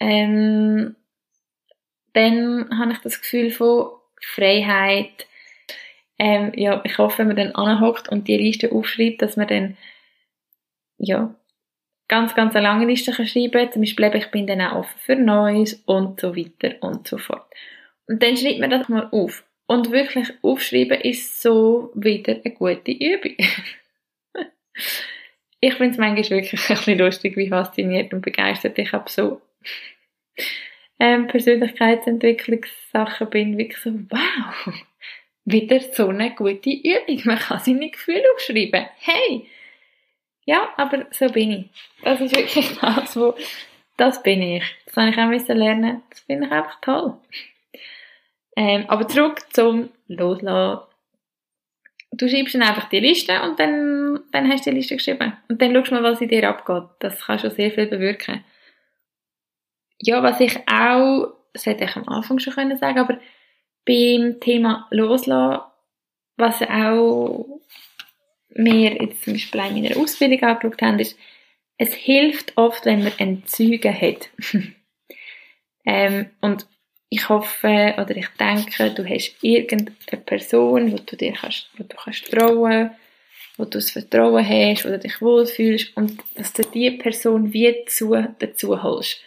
ähm, 0.00 0.96
dann 2.14 2.78
habe 2.78 2.92
ich 2.92 2.98
das 2.98 3.20
Gefühl 3.20 3.50
von 3.50 3.90
Freiheit. 4.20 5.26
Ähm, 6.18 6.52
ja, 6.54 6.80
ich 6.84 6.98
hoffe, 6.98 7.18
wenn 7.18 7.28
man 7.28 7.36
dann 7.36 7.54
anhockt 7.54 8.08
und 8.08 8.28
die 8.28 8.36
Liste 8.36 8.72
aufschreibt, 8.72 9.22
dass 9.22 9.36
man 9.36 9.48
dann, 9.48 9.76
ja, 10.98 11.34
ganz, 12.08 12.34
ganz 12.34 12.54
eine 12.54 12.64
lange 12.64 12.86
Liste 12.86 13.12
kann 13.12 13.26
schreiben 13.26 13.72
Zum 13.72 13.82
Beispiel, 13.82 14.10
ich 14.14 14.30
bin 14.30 14.46
dann 14.46 14.60
auch 14.60 14.80
offen 14.80 14.98
für 14.98 15.16
Neues 15.16 15.82
und 15.86 16.20
so 16.20 16.36
weiter 16.36 16.74
und 16.80 17.08
so 17.08 17.18
fort. 17.18 17.46
Und 18.06 18.22
dann 18.22 18.36
schreibt 18.36 18.60
man 18.60 18.70
das 18.70 18.88
mal 18.88 19.08
auf. 19.10 19.44
Und 19.72 19.90
wirklich 19.90 20.28
aufschreiben 20.42 21.00
ist 21.00 21.40
so 21.40 21.90
wieder 21.94 22.34
eine 22.34 22.52
gute 22.52 22.92
Übung. 22.92 23.36
ich 25.60 25.74
finde 25.74 25.92
es 25.92 25.96
manchmal 25.96 26.28
wirklich 26.28 26.68
ein 26.68 26.76
bisschen 26.76 26.98
lustig, 26.98 27.38
wie 27.38 27.48
fasziniert 27.48 28.12
und 28.12 28.20
begeistert 28.20 28.78
ich 28.78 28.92
habe 28.92 29.08
so 29.08 29.40
ähm, 31.00 31.26
Persönlichkeitsentwicklungssachen 31.26 33.30
bin, 33.30 33.56
wirklich 33.56 33.80
so, 33.80 33.94
wow, 34.10 34.74
wieder 35.46 35.80
so 35.80 36.08
eine 36.08 36.34
gute 36.34 36.68
Übung. 36.68 37.22
Man 37.24 37.38
kann 37.38 37.60
seine 37.60 37.88
Gefühle 37.88 38.24
aufschreiben. 38.34 38.88
Hey! 38.98 39.46
Ja, 40.44 40.68
aber 40.76 41.06
so 41.12 41.28
bin 41.28 41.50
ich. 41.50 41.64
Das 42.02 42.20
ist 42.20 42.36
wirklich 42.36 42.78
das, 42.82 43.16
wo, 43.16 43.34
das 43.96 44.22
bin 44.22 44.42
ich. 44.42 44.64
Das 44.84 44.98
habe 44.98 45.08
ich 45.08 45.16
auch 45.16 45.30
lernen. 45.54 46.02
Das 46.10 46.20
finde 46.20 46.48
ich 46.48 46.52
einfach 46.52 46.78
toll. 46.82 47.16
Ähm, 48.56 48.84
aber 48.88 49.08
zurück 49.08 49.42
zum 49.52 49.90
Loslassen. 50.08 50.86
Du 52.12 52.28
schreibst 52.28 52.54
dann 52.54 52.62
einfach 52.62 52.90
die 52.90 53.00
Liste 53.00 53.40
und 53.42 53.58
dann, 53.58 54.20
dann 54.32 54.50
hast 54.50 54.66
du 54.66 54.70
die 54.70 54.76
Liste 54.76 54.96
geschrieben. 54.96 55.32
Und 55.48 55.62
dann 55.62 55.74
schaust 55.74 55.90
du 55.90 55.94
mal, 55.94 56.02
was 56.02 56.20
in 56.20 56.28
dir 56.28 56.46
abgeht. 56.48 56.90
Das 56.98 57.20
kann 57.20 57.38
schon 57.38 57.50
sehr 57.50 57.70
viel 57.70 57.86
bewirken. 57.86 58.44
Ja, 59.98 60.22
was 60.22 60.40
ich 60.40 60.58
auch, 60.68 61.32
das 61.54 61.64
hätte 61.64 61.84
ich 61.84 61.96
am 61.96 62.08
Anfang 62.08 62.38
schon 62.38 62.52
können 62.52 62.76
sagen, 62.76 62.98
aber 62.98 63.18
beim 63.86 64.40
Thema 64.40 64.86
Loslassen, 64.90 65.62
was 66.36 66.60
auch 66.62 67.60
wir 68.50 69.02
jetzt 69.02 69.24
zum 69.24 69.32
Beispiel 69.34 69.60
in 69.60 69.82
meiner 69.82 69.96
Ausbildung 69.96 70.42
angeschaut 70.42 70.82
haben, 70.82 70.98
ist, 70.98 71.16
es 71.78 71.94
hilft 71.94 72.56
oft, 72.56 72.84
wenn 72.84 73.02
man 73.02 73.12
Entzüge 73.18 73.92
hat. 73.92 74.28
ähm, 75.86 76.30
und 76.40 76.66
ich 77.12 77.28
hoffe 77.28 77.94
oder 77.98 78.16
ich 78.16 78.28
denke, 78.40 78.90
du 78.90 79.06
hast 79.06 79.34
irgendeine 79.42 80.22
Person, 80.24 80.92
wo 80.92 80.96
du 80.96 81.14
dir 81.14 81.34
kannst, 81.34 81.68
wo 81.76 81.84
du 81.84 81.94
kannst 81.94 82.30
trauen, 82.30 82.90
wo 83.58 83.64
du 83.64 83.70
das 83.72 83.90
Vertrauen 83.90 84.48
hast, 84.48 84.86
wo 84.86 84.96
dich 84.96 85.20
wohlfühlst 85.20 85.94
und 85.94 86.18
dass 86.36 86.54
du 86.54 86.62
diese 86.62 86.96
Person 86.96 87.52
wie 87.52 87.84
zu, 87.86 88.16
dazu 88.38 88.82
holst 88.82 89.20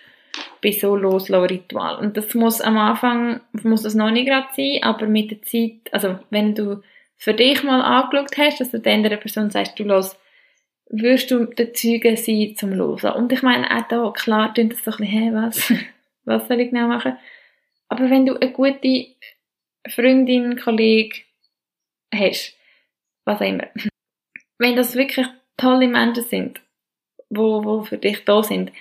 bei 0.64 0.72
so 0.72 0.96
Loslassen-Ritual. 0.96 1.98
Und 1.98 2.18
das 2.18 2.34
muss 2.34 2.60
am 2.60 2.76
Anfang, 2.76 3.42
muss 3.62 3.84
das 3.84 3.94
noch 3.94 4.10
nicht 4.10 4.28
gerade 4.28 4.48
sein, 4.58 4.80
aber 4.82 5.06
mit 5.06 5.30
der 5.30 5.44
Zeit, 5.44 5.94
also 5.94 6.18
wenn 6.32 6.56
du 6.56 6.82
für 7.18 7.36
dich 7.36 7.62
mal 7.62 7.82
angeschaut 7.82 8.36
hast, 8.36 8.62
dass 8.62 8.72
du 8.72 8.80
der 8.80 8.94
anderen 8.94 9.20
Person 9.20 9.52
sagst, 9.52 9.78
du 9.78 9.84
los, 9.84 10.18
wirst 10.90 11.30
du 11.30 11.46
der 11.46 11.72
Zeuge 11.74 12.18
sein 12.18 12.56
zum 12.58 12.74
Losen. 12.74 13.12
Und 13.12 13.32
ich 13.32 13.44
meine, 13.44 13.70
auch 13.70 13.88
da, 13.88 14.12
klar, 14.12 14.56
tun 14.56 14.70
das 14.70 14.84
so 14.84 14.90
ein 14.90 14.98
bisschen, 14.98 15.06
hey, 15.06 15.34
was, 15.34 15.72
was 16.26 16.48
soll 16.48 16.60
ich 16.62 16.72
genau 16.72 16.88
machen? 16.88 17.16
Aber 17.88 18.10
wenn 18.10 18.26
du 18.26 18.40
eine 18.40 18.52
gute 18.52 19.08
Freundin, 19.88 20.58
Kollege 20.58 21.22
hast, 22.14 22.58
was 23.26 23.42
auch 23.42 23.46
immer, 23.46 23.68
wenn 24.58 24.76
das 24.76 24.96
wirklich 24.96 25.28
tolle 25.58 25.88
Menschen 25.88 26.24
sind, 26.24 26.62
wo, 27.30 27.64
wo 27.64 27.84
für 27.84 27.98
dich 27.98 28.24
da 28.26 28.44
sind, 28.44 28.72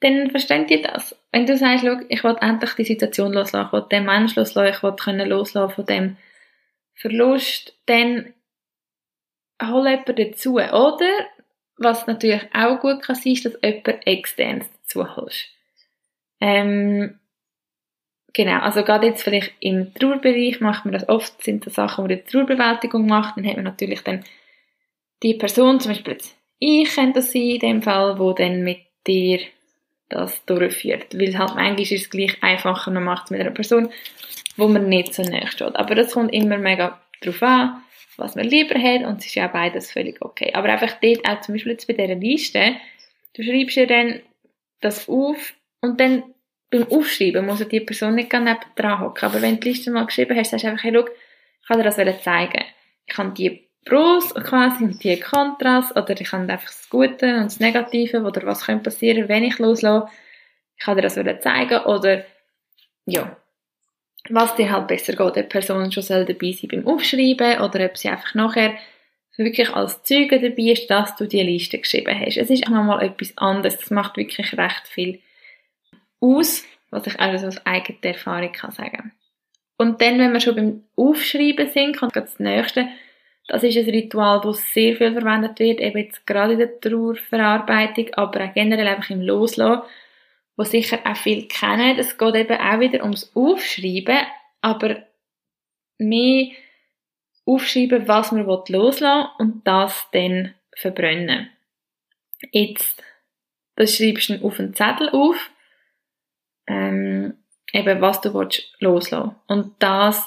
dann 0.00 0.30
verstehen 0.30 0.66
die 0.66 0.80
das. 0.80 1.16
Wenn 1.32 1.46
du 1.46 1.56
sagst, 1.56 1.84
schau, 1.84 2.00
ich 2.08 2.22
will 2.22 2.36
endlich 2.40 2.74
die 2.74 2.84
Situation 2.84 3.32
loslassen, 3.32 3.66
ich 3.66 3.72
will 3.72 3.86
den 3.90 4.04
Menschen 4.04 4.38
loslassen, 4.38 4.74
ich 4.74 4.82
will 4.82 4.96
können 4.96 5.28
loslassen 5.28 5.74
von 5.74 5.86
dem 5.86 6.16
Verlust, 6.94 7.76
dann 7.86 8.32
hol 9.62 9.88
jemanden 9.88 10.16
dazu. 10.16 10.54
Oder, 10.54 11.10
was 11.76 12.06
natürlich 12.06 12.42
auch 12.54 12.80
gut 12.80 13.02
kann 13.02 13.16
ist, 13.24 13.44
dass 13.44 13.58
jemand 13.62 14.06
externes 14.06 14.70
dazu 14.82 15.16
holst. 15.16 15.48
Ähm, 16.40 17.18
Genau, 18.34 18.60
also 18.60 18.84
gerade 18.84 19.06
jetzt 19.06 19.22
vielleicht 19.22 19.52
im 19.60 19.94
Trauerbereich 19.94 20.60
macht 20.60 20.84
man 20.84 20.92
das 20.92 21.08
oft, 21.08 21.42
sind 21.42 21.66
das 21.66 21.74
Sachen, 21.74 22.04
wo 22.04 22.08
die 22.08 22.22
Trauerbewältigung 22.22 23.06
macht, 23.06 23.36
dann 23.36 23.46
hat 23.46 23.56
man 23.56 23.64
natürlich 23.64 24.02
dann 24.02 24.24
die 25.22 25.34
Person, 25.34 25.80
zum 25.80 25.92
Beispiel 25.92 26.12
jetzt 26.12 26.38
ich 26.58 26.94
könnte 26.94 27.20
das 27.20 27.32
sein, 27.32 27.42
in 27.42 27.58
dem 27.60 27.82
Fall, 27.82 28.18
wo 28.18 28.32
dann 28.32 28.64
mit 28.64 28.80
dir 29.06 29.40
das 30.08 30.44
durchführt. 30.46 31.14
Weil 31.14 31.38
halt 31.38 31.54
manchmal 31.54 31.80
ist 31.80 31.92
es 31.92 32.10
gleich 32.10 32.42
einfacher, 32.42 32.90
man 32.90 33.04
macht 33.04 33.26
es 33.26 33.30
mit 33.30 33.40
einer 33.40 33.50
Person, 33.50 33.90
wo 34.56 34.68
man 34.68 34.88
nicht 34.88 35.14
so 35.14 35.22
näher 35.22 35.46
steht. 35.46 35.76
Aber 35.76 35.94
das 35.94 36.12
kommt 36.12 36.32
immer 36.32 36.58
mega 36.58 37.00
drauf 37.22 37.42
an, 37.42 37.82
was 38.16 38.34
man 38.34 38.46
lieber 38.46 38.78
hat 38.80 39.04
und 39.04 39.20
es 39.20 39.26
ist 39.26 39.34
ja 39.36 39.46
beides 39.46 39.92
völlig 39.92 40.20
okay. 40.20 40.52
Aber 40.54 40.68
einfach 40.68 40.98
dort 41.00 41.28
auch 41.28 41.40
zum 41.40 41.54
Beispiel 41.54 41.72
jetzt 41.72 41.86
bei 41.86 41.94
dieser 41.94 42.16
Liste, 42.16 42.76
du 43.34 43.42
schreibst 43.42 43.76
ja 43.76 43.86
dann 43.86 44.20
das 44.80 45.08
auf 45.08 45.54
und 45.80 46.00
dann 46.00 46.24
beim 46.70 46.86
Aufschreiben 46.90 47.46
muss 47.46 47.66
die 47.66 47.80
Person 47.80 48.14
nicht 48.14 48.30
gerne 48.30 48.52
neben 48.52 48.74
dran 48.76 49.00
hocken. 49.00 49.24
Aber 49.24 49.40
wenn 49.40 49.54
du 49.54 49.60
die 49.60 49.68
Liste 49.70 49.90
mal 49.90 50.06
geschrieben 50.06 50.36
hast, 50.36 50.50
sagst 50.50 50.64
du 50.64 50.68
einfach, 50.68 50.84
hey, 50.84 50.92
schau, 50.94 51.06
ich 51.06 51.68
kann 51.68 51.78
dir 51.78 52.04
das 52.04 52.22
zeigen. 52.22 52.64
Ich 53.06 53.14
kann 53.14 53.34
die 53.34 53.68
Pros 53.84 54.34
quasi 54.34 54.84
und 54.84 55.02
die 55.02 55.18
Kontras 55.18 55.96
oder 55.96 56.20
ich 56.20 56.28
kann 56.28 56.50
einfach 56.50 56.66
das 56.66 56.88
Gute 56.90 57.36
und 57.36 57.44
das 57.44 57.60
Negative 57.60 58.22
oder 58.22 58.46
was 58.46 58.66
könnte 58.66 58.84
passieren, 58.84 59.28
wenn 59.28 59.44
ich 59.44 59.58
loslasse. 59.58 60.08
Ich 60.76 60.84
kann 60.84 60.96
dir 60.96 61.02
das 61.02 61.14
zeigen 61.14 61.84
oder 61.84 62.24
ja, 63.06 63.36
was 64.28 64.54
dir 64.56 64.70
halt 64.70 64.88
besser 64.88 65.14
geht, 65.14 65.36
die 65.36 65.42
Person 65.42 65.90
schon 65.90 66.02
soll 66.02 66.26
dabei 66.26 66.52
sein 66.52 66.68
beim 66.70 66.86
Aufschreiben 66.86 67.60
oder 67.62 67.86
ob 67.86 67.96
sie 67.96 68.10
einfach 68.10 68.34
nachher 68.34 68.74
wirklich 69.38 69.70
als 69.70 70.02
Zeuge 70.02 70.40
dabei 70.40 70.72
ist, 70.72 70.90
dass 70.90 71.16
du 71.16 71.26
die 71.26 71.42
Liste 71.42 71.78
geschrieben 71.78 72.18
hast. 72.18 72.36
Es 72.36 72.50
ist 72.50 72.66
auch 72.66 72.70
nochmal 72.70 73.06
etwas 73.06 73.32
anderes. 73.38 73.78
Das 73.78 73.90
macht 73.90 74.16
wirklich 74.16 74.58
recht 74.58 74.88
viel 74.88 75.20
aus, 76.20 76.64
was 76.90 77.06
ich 77.06 77.18
also 77.20 77.46
aus 77.46 77.64
eigener 77.66 77.98
Erfahrung 78.02 78.52
kann 78.52 78.70
sagen. 78.70 79.12
Und 79.76 80.00
dann, 80.02 80.18
wenn 80.18 80.32
wir 80.32 80.40
schon 80.40 80.56
beim 80.56 80.84
Aufschreiben 80.96 81.70
sind, 81.70 81.96
kommt 81.96 82.16
das 82.16 82.40
nächste. 82.40 82.88
Das 83.46 83.62
ist 83.62 83.78
ein 83.78 83.88
Ritual, 83.88 84.40
das 84.42 84.72
sehr 84.74 84.96
viel 84.96 85.12
verwendet 85.12 85.58
wird, 85.58 85.80
eben 85.80 85.98
jetzt 85.98 86.26
gerade 86.26 86.52
in 86.54 86.58
der 86.58 86.80
Trauerverarbeitung, 86.80 88.12
aber 88.14 88.44
auch 88.44 88.54
generell 88.54 88.88
einfach 88.88 89.10
im 89.10 89.22
Loslassen, 89.22 89.82
wo 90.56 90.64
sicher 90.64 90.98
auch 91.04 91.16
viele 91.16 91.46
kennen. 91.46 91.98
Es 91.98 92.18
geht 92.18 92.34
eben 92.34 92.58
auch 92.58 92.80
wieder 92.80 93.02
ums 93.02 93.30
Aufschreiben, 93.34 94.18
aber 94.60 95.04
mehr 95.96 96.48
aufschreiben, 97.46 98.06
was 98.06 98.32
man 98.32 98.44
loslassen 98.44 99.04
will 99.06 99.28
und 99.38 99.66
das 99.66 100.08
dann 100.12 100.54
verbrennen. 100.76 101.48
Jetzt, 102.52 103.02
das 103.76 103.96
schreibst 103.96 104.28
du 104.28 104.44
auf 104.44 104.58
einen 104.58 104.74
Zettel 104.74 105.08
auf 105.10 105.50
ähm, 106.68 107.34
eben 107.72 108.00
was 108.00 108.20
du 108.20 108.32
willst 108.34 108.72
loslassen. 108.80 109.34
Und 109.46 109.74
das, 109.78 110.26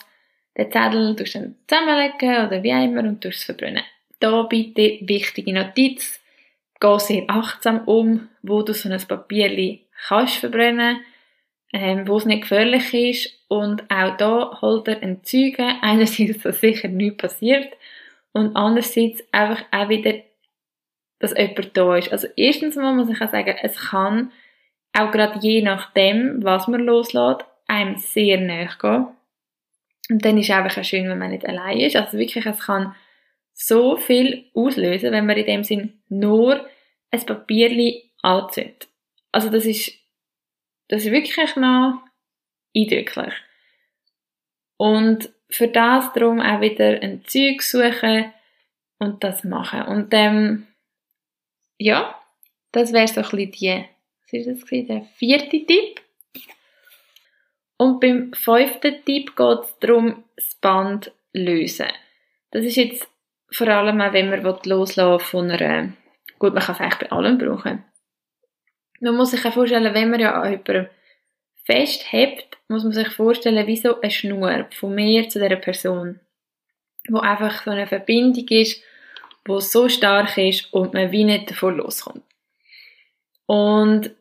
den 0.58 0.72
Zettel 0.72 1.16
tust 1.16 1.36
du 1.36 1.40
dann 1.40 1.56
zusammenlegen 1.68 2.48
oder 2.48 2.64
wie 2.64 2.70
immer 2.70 3.02
und 3.02 3.22
tust 3.22 3.40
es 3.40 3.44
verbrennen. 3.46 3.84
Da 4.20 4.44
bitte 4.44 5.00
wichtige 5.02 5.54
Notiz. 5.54 6.20
Geh 6.80 7.00
sehr 7.00 7.24
achtsam 7.28 7.82
um, 7.86 8.30
wo 8.42 8.62
du 8.64 8.74
so 8.74 8.90
ein 8.90 9.02
Papier 9.08 9.80
kannst 10.08 10.38
verbrennen, 10.38 11.02
ähm, 11.74 12.08
wo 12.08 12.18
es 12.18 12.26
nicht 12.26 12.42
gefährlich 12.42 12.94
ist. 12.94 13.40
Und 13.48 13.84
auch 13.92 14.18
da 14.18 14.58
er 14.62 15.02
ein 15.04 15.24
Zeuge. 15.24 15.66
Einerseits, 15.82 16.40
dass 16.44 16.60
sicher 16.60 16.88
nichts 16.88 17.18
passiert. 17.18 17.74
Und 18.34 18.56
andererseits 18.56 19.24
einfach 19.32 19.64
auch 19.72 19.90
wieder, 19.90 20.14
dass 21.20 21.38
jemand 21.38 21.76
da 21.78 21.96
ist. 21.98 22.12
Also 22.12 22.28
erstens 22.36 22.76
mal 22.76 22.94
muss 22.94 23.10
ich 23.10 23.22
auch 23.22 23.32
sagen, 23.32 23.56
es 23.62 23.76
kann 23.90 24.32
auch 24.94 25.12
gerade 25.12 25.40
je 25.40 25.62
nachdem, 25.62 26.44
was 26.44 26.68
man 26.68 26.82
loslässt, 26.82 27.46
einem 27.68 27.98
sehr 27.98 28.40
nahe 28.40 28.70
gehen. 28.80 29.08
Und 30.10 30.26
dann 30.26 30.38
ist 30.38 30.50
es 30.50 30.56
einfach 30.56 30.78
auch 30.78 30.84
schön, 30.84 31.08
wenn 31.08 31.20
man 31.20 31.32
nicht 31.32 31.46
allein 31.46 31.80
ist. 31.80 31.96
Also 31.96 32.18
wirklich, 32.18 32.46
es 32.46 32.60
kann 32.60 32.96
so 33.54 33.96
viel 33.98 34.50
auslösen, 34.54 35.12
wenn 35.12 35.26
man 35.26 35.38
in 35.38 35.46
dem 35.46 35.64
Sinn 35.64 36.02
nur 36.10 36.68
ein 37.12 37.26
Papierli 37.26 38.12
anzündet. 38.22 38.88
Also 39.32 39.50
das 39.50 39.66
ist, 39.66 39.94
das 40.90 41.06
ist 41.06 41.12
wirklich 41.12 41.56
noch 41.56 42.02
eindrücklich. 42.76 43.34
Und 44.78 45.30
für 45.50 45.68
das 45.68 46.12
darum 46.14 46.42
auch 46.42 46.62
wieder 46.62 47.02
ein 47.02 47.24
Zeug 47.26 47.62
suchen 47.62 48.34
und 49.00 49.24
das 49.24 49.44
machen. 49.44 49.84
Und 49.84 50.14
ähm, 50.14 50.68
ja, 51.78 52.20
das 52.72 52.94
wäre 52.94 53.08
so 53.08 53.22
ein 53.22 53.30
bisschen 53.30 53.52
die, 53.52 53.86
was 54.32 54.48
ist 54.48 54.64
das 54.64 54.88
der 54.88 55.04
vierte 55.16 55.66
Tipp. 55.66 56.02
Und 57.78 58.00
beim 58.00 58.32
fünften 58.34 59.04
Tipp 59.06 59.36
geht 59.36 59.60
es 59.64 59.80
darum, 59.80 60.24
das 60.36 60.56
Band 60.56 61.12
lösen. 61.34 61.88
Das 62.52 62.64
ist 62.64 62.76
jetzt 62.76 63.08
vor 63.52 63.68
allem 63.68 64.00
auch, 64.00 64.14
wenn 64.14 64.30
man 64.30 64.44
loslassen 64.64 65.26
von 65.26 65.52
einer, 65.52 65.94
gut, 66.38 66.54
man 66.54 66.64
kann 66.64 66.76
es 66.76 66.82
eigentlich 66.82 67.00
bei 67.00 67.12
allem 67.12 67.38
brauchen. 67.38 67.84
Man 69.00 69.16
muss 69.16 69.32
sich 69.32 69.44
auch 69.46 69.54
vorstellen, 69.54 69.94
wenn 69.94 70.12
man 70.12 70.20
ja 70.20 70.34
an 70.34 70.52
jemandem 70.52 70.88
festhebt, 71.66 72.58
muss 72.68 72.84
man 72.84 72.94
sich 72.94 73.10
vorstellen, 73.10 73.66
wie 73.68 73.78
so 73.78 74.00
eine 74.00 74.12
Schnur 74.12 74.68
von 74.72 74.94
mir 74.94 75.28
zu 75.28 75.40
dieser 75.40 75.56
Person, 75.56 76.20
wo 77.10 77.18
einfach 77.18 77.64
so 77.64 77.72
eine 77.72 77.88
Verbindung 77.88 78.48
ist, 78.50 78.82
wo 79.46 79.60
so 79.60 79.90
stark 79.90 80.38
ist 80.38 80.72
und 80.72 80.94
man 80.94 81.12
wie 81.12 81.24
nicht 81.24 81.50
davon 81.50 81.78
loskommt. 81.78 82.24
Und 83.48 84.12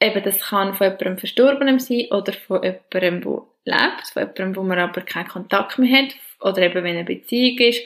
eben, 0.00 0.22
das 0.22 0.40
kann 0.40 0.74
von 0.74 0.86
jemandem 0.86 1.18
Verstorbenem 1.18 1.78
sein 1.78 2.06
oder 2.10 2.32
von 2.32 2.62
jemandem, 2.62 3.20
der 3.20 3.42
lebt, 3.64 4.08
von 4.12 4.22
jemandem, 4.22 4.56
wo 4.56 4.62
man 4.62 4.78
aber 4.78 5.00
keinen 5.02 5.28
Kontakt 5.28 5.78
mehr 5.78 6.04
hat, 6.04 6.14
oder 6.40 6.62
eben, 6.62 6.84
wenn 6.84 6.96
eine 6.96 7.04
Beziehung 7.04 7.58
ist, 7.58 7.82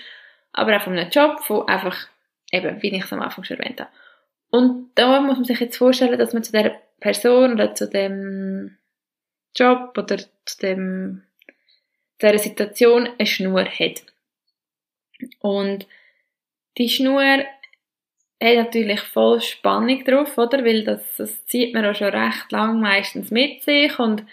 aber 0.53 0.77
auch 0.77 0.83
von 0.83 0.97
einem 0.97 1.11
Job, 1.11 1.41
wo 1.49 1.63
einfach, 1.63 2.09
eben, 2.51 2.83
wie 2.83 2.95
ich 2.95 3.05
es 3.05 3.13
am 3.13 3.23
Anfang 3.23 3.45
schon 3.45 3.59
erwähnt 3.59 3.81
habe. 3.81 3.91
Und 4.51 4.91
da 4.95 5.21
muss 5.21 5.37
man 5.37 5.45
sich 5.45 5.61
jetzt 5.61 5.79
vorstellen, 5.79 6.19
dass 6.19 6.35
man 6.35 6.45
zu 6.45 6.53
der 6.53 6.79
Person 7.01 7.55
oder 7.55 7.75
zu 7.75 7.89
dem 7.89 8.77
Job 9.57 9.97
oder 9.97 10.19
zu 10.19 10.59
dem, 10.61 11.23
dieser 12.21 12.39
Situation 12.39 13.09
eine 13.19 13.27
Schnur 13.27 13.65
hat. 13.65 14.03
Und 15.41 15.87
die 16.77 16.89
Schnur 16.89 17.45
hat 18.43 18.57
natürlich 18.57 19.01
voll 19.01 19.41
Spannung 19.41 20.05
drauf, 20.05 20.37
oder? 20.37 20.65
Weil 20.65 20.85
das, 20.85 21.17
das 21.17 21.47
zieht 21.47 21.75
man 21.75 21.85
auch 21.85 21.95
schon 21.95 22.09
recht 22.09 22.51
lang 22.51 22.81
meistens 22.81 23.31
mit 23.31 23.63
sich 23.63 23.99
und 23.99 24.25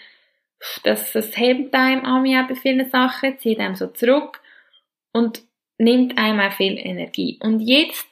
das, 0.84 1.12
das 1.12 1.36
hebt 1.36 1.74
einem 1.74 2.04
an 2.04 2.22
mir 2.22 2.44
bei 2.48 2.54
vielen 2.54 2.88
Sachen, 2.90 3.38
zieht 3.38 3.60
einem 3.60 3.76
so 3.76 3.86
zurück 3.86 4.40
und 5.12 5.42
nimmt 5.78 6.18
einem 6.18 6.40
auch 6.40 6.52
viel 6.52 6.76
Energie. 6.78 7.38
Und 7.42 7.60
jetzt, 7.60 8.06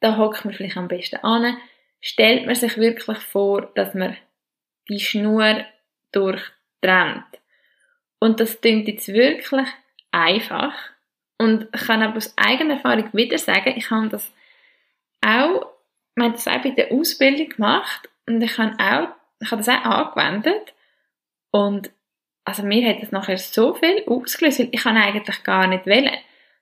da 0.00 0.16
hockt 0.16 0.44
man 0.44 0.54
vielleicht 0.54 0.76
am 0.76 0.88
besten 0.88 1.16
an, 1.16 1.56
stellt 2.00 2.46
man 2.46 2.54
sich 2.54 2.78
wirklich 2.78 3.18
vor, 3.18 3.70
dass 3.74 3.94
man 3.94 4.16
die 4.88 4.98
Schnur 5.00 5.64
durchtrennt. 6.12 7.24
Und 8.18 8.40
das 8.40 8.60
klingt 8.60 8.88
jetzt 8.88 9.08
wirklich 9.08 9.68
einfach. 10.10 10.74
Und 11.38 11.68
ich 11.74 11.82
kann 11.82 12.02
aber 12.02 12.16
aus 12.16 12.32
eigener 12.36 12.74
Erfahrung 12.74 13.08
wieder 13.12 13.38
sagen, 13.38 13.74
ich 13.76 13.90
habe 13.90 14.08
das 14.08 14.32
auch, 15.24 15.66
ich 16.16 16.22
habe 16.22 16.32
das 16.32 16.46
auch 16.46 16.62
bei 16.62 16.70
der 16.70 16.92
Ausbildung 16.92 17.48
gemacht 17.48 18.08
und 18.26 18.42
ich 18.42 18.58
habe 18.58 18.74
auch, 18.78 19.08
ich 19.40 19.50
habe 19.50 19.62
das 19.62 19.68
auch 19.68 20.14
angewendet 20.16 20.74
und 21.50 21.90
also 22.44 22.62
mir 22.64 22.88
hat 22.88 23.02
das 23.02 23.12
nachher 23.12 23.38
so 23.38 23.74
viel 23.74 24.02
ausgelöst, 24.06 24.58
weil 24.58 24.68
ich 24.72 24.82
kann 24.82 24.96
eigentlich 24.96 25.44
gar 25.44 25.66
nicht 25.66 25.86
wählen. 25.86 26.16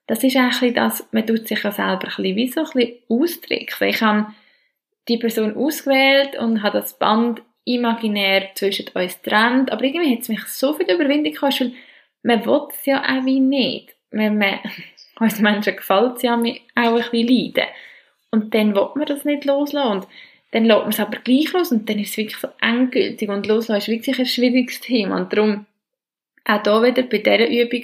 Das 0.07 0.23
ist 0.23 0.35
eigentlich 0.35 0.73
das, 0.73 1.07
man 1.11 1.25
tut 1.25 1.47
sich 1.47 1.63
ja 1.63 1.71
selber 1.71 2.03
ein 2.03 2.09
bisschen 2.09 2.35
wie 2.35 2.47
so 2.47 2.61
ein 2.61 2.69
bisschen 2.73 2.97
austricksen. 3.07 3.87
Ich 3.87 4.01
habe 4.01 4.33
die 5.07 5.17
Person 5.17 5.55
ausgewählt 5.55 6.37
und 6.37 6.61
habe 6.61 6.79
das 6.79 6.97
Band 6.97 7.41
imaginär 7.65 8.49
zwischen 8.55 8.87
uns 8.93 9.21
trennt, 9.21 9.71
aber 9.71 9.83
irgendwie 9.83 10.13
hat 10.13 10.21
es 10.21 10.29
mich 10.29 10.43
so 10.45 10.73
viel 10.73 10.91
Überwindung 10.91 11.31
gekostet, 11.33 11.73
weil 12.23 12.37
man 12.37 12.45
will 12.45 12.67
es 12.71 12.85
ja 12.85 13.01
auch 13.03 13.25
wie 13.25 13.39
nicht. 13.39 13.95
Wenn 14.11 14.37
man, 14.37 14.59
uns 15.19 15.39
Menschen 15.39 15.75
gefällt 15.75 16.17
es 16.17 16.23
ja 16.23 16.35
auch 16.35 16.43
ein 16.43 16.59
bisschen 16.75 17.27
leiden. 17.27 17.69
Und 18.31 18.53
dann 18.55 18.75
will 18.75 18.89
man 18.95 19.05
das 19.05 19.25
nicht 19.25 19.45
loslassen. 19.45 19.91
Und 19.91 20.07
dann 20.51 20.65
lässt 20.65 20.79
man 20.81 20.89
es 20.89 20.99
aber 20.99 21.17
gleich 21.19 21.51
los 21.53 21.71
und 21.71 21.89
dann 21.89 21.99
ist 21.99 22.11
es 22.11 22.17
wirklich 22.17 22.37
so 22.37 22.49
endgültig 22.61 23.29
und 23.29 23.47
loslassen 23.47 23.81
ist 23.81 23.87
wirklich 23.87 24.19
ein 24.19 24.25
schwieriges 24.25 24.81
Thema. 24.81 25.17
Und 25.17 25.33
darum 25.33 25.65
auch 26.45 26.63
da 26.63 26.83
wieder 26.83 27.03
bei 27.03 27.19
dieser 27.19 27.49
Übung, 27.49 27.83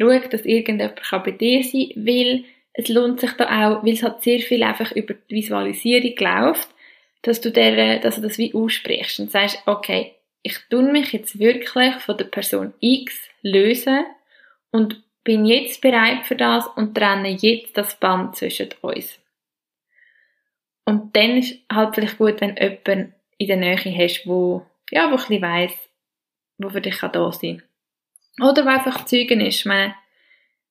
schau, 0.00 0.28
dass 0.28 0.44
irgendjemand 0.44 1.00
bei 1.10 1.30
dir 1.30 1.62
sein 1.62 1.90
kann, 1.94 2.06
weil 2.06 2.44
es 2.74 2.88
lohnt 2.88 3.20
sich 3.20 3.32
da 3.32 3.44
auch, 3.44 3.84
weil 3.84 3.92
es 3.92 4.02
hat 4.02 4.22
sehr 4.22 4.40
viel 4.40 4.62
einfach 4.62 4.92
über 4.92 5.14
die 5.14 5.36
Visualisierung 5.36 6.14
läuft, 6.18 6.68
dass 7.22 7.40
du 7.40 7.50
der, 7.50 7.98
dass 8.00 8.16
du 8.16 8.22
das 8.22 8.38
wie 8.38 8.54
aussprichst 8.54 9.20
und 9.20 9.30
sagst, 9.30 9.62
okay, 9.66 10.12
ich 10.42 10.58
tue 10.70 10.82
mich 10.82 11.12
jetzt 11.12 11.38
wirklich 11.38 11.94
von 11.96 12.16
der 12.16 12.24
Person 12.24 12.74
X 12.80 13.28
lösen 13.42 14.04
und 14.72 15.02
bin 15.22 15.44
jetzt 15.44 15.80
bereit 15.80 16.26
für 16.26 16.34
das 16.34 16.66
und 16.74 16.96
trenne 16.96 17.28
jetzt 17.28 17.76
das 17.76 17.94
Band 17.94 18.34
zwischen 18.34 18.70
uns. 18.80 19.21
Und 20.84 21.14
dann 21.16 21.38
ist 21.38 21.58
halt 21.72 21.94
vielleicht 21.94 22.18
gut, 22.18 22.40
wenn 22.40 22.56
jemand 22.56 23.14
in 23.38 23.46
der 23.46 23.56
Nähe 23.56 23.76
hast, 23.76 24.26
wo, 24.26 24.66
ja, 24.90 25.04
wo 25.10 25.14
ein 25.14 25.16
bisschen 25.16 25.42
weiss, 25.42 25.72
wo 26.58 26.68
für 26.70 26.80
dich 26.80 26.98
da 26.98 27.32
sein 27.32 27.62
kann. 28.38 28.48
Oder 28.48 28.64
wo 28.64 28.68
einfach 28.68 29.04
Zeugen 29.04 29.40
ist, 29.40 29.60
ich 29.60 29.64
meine, 29.64 29.94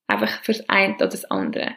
einfach 0.08 0.44
fürs 0.44 0.68
eine 0.70 0.96
oder 0.96 1.08
das 1.08 1.26
andere. 1.26 1.76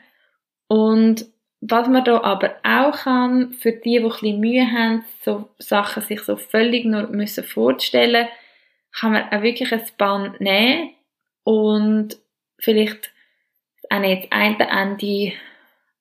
Und 0.66 1.26
was 1.60 1.88
man 1.88 2.04
da 2.04 2.20
aber 2.22 2.56
auch 2.62 2.92
kann, 2.92 3.54
für 3.54 3.72
die, 3.72 3.98
die 3.98 3.98
ein 3.98 4.08
bisschen 4.08 4.40
Mühe 4.40 4.70
haben, 4.70 5.04
so 5.22 5.48
Sachen 5.58 6.02
sich 6.02 6.20
so 6.20 6.36
völlig 6.36 6.84
nur 6.84 7.08
müssen 7.08 7.44
vorzustellen, 7.44 8.28
kann 8.92 9.12
man 9.12 9.28
auch 9.30 9.42
wirklich 9.42 9.72
ein 9.72 9.82
Band 9.96 10.40
nehmen 10.40 10.90
und 11.42 12.18
vielleicht 12.58 13.12
auch 13.90 13.98
nicht 13.98 14.30
das 14.30 14.32
eine 14.32 14.70
Ende 14.70 15.32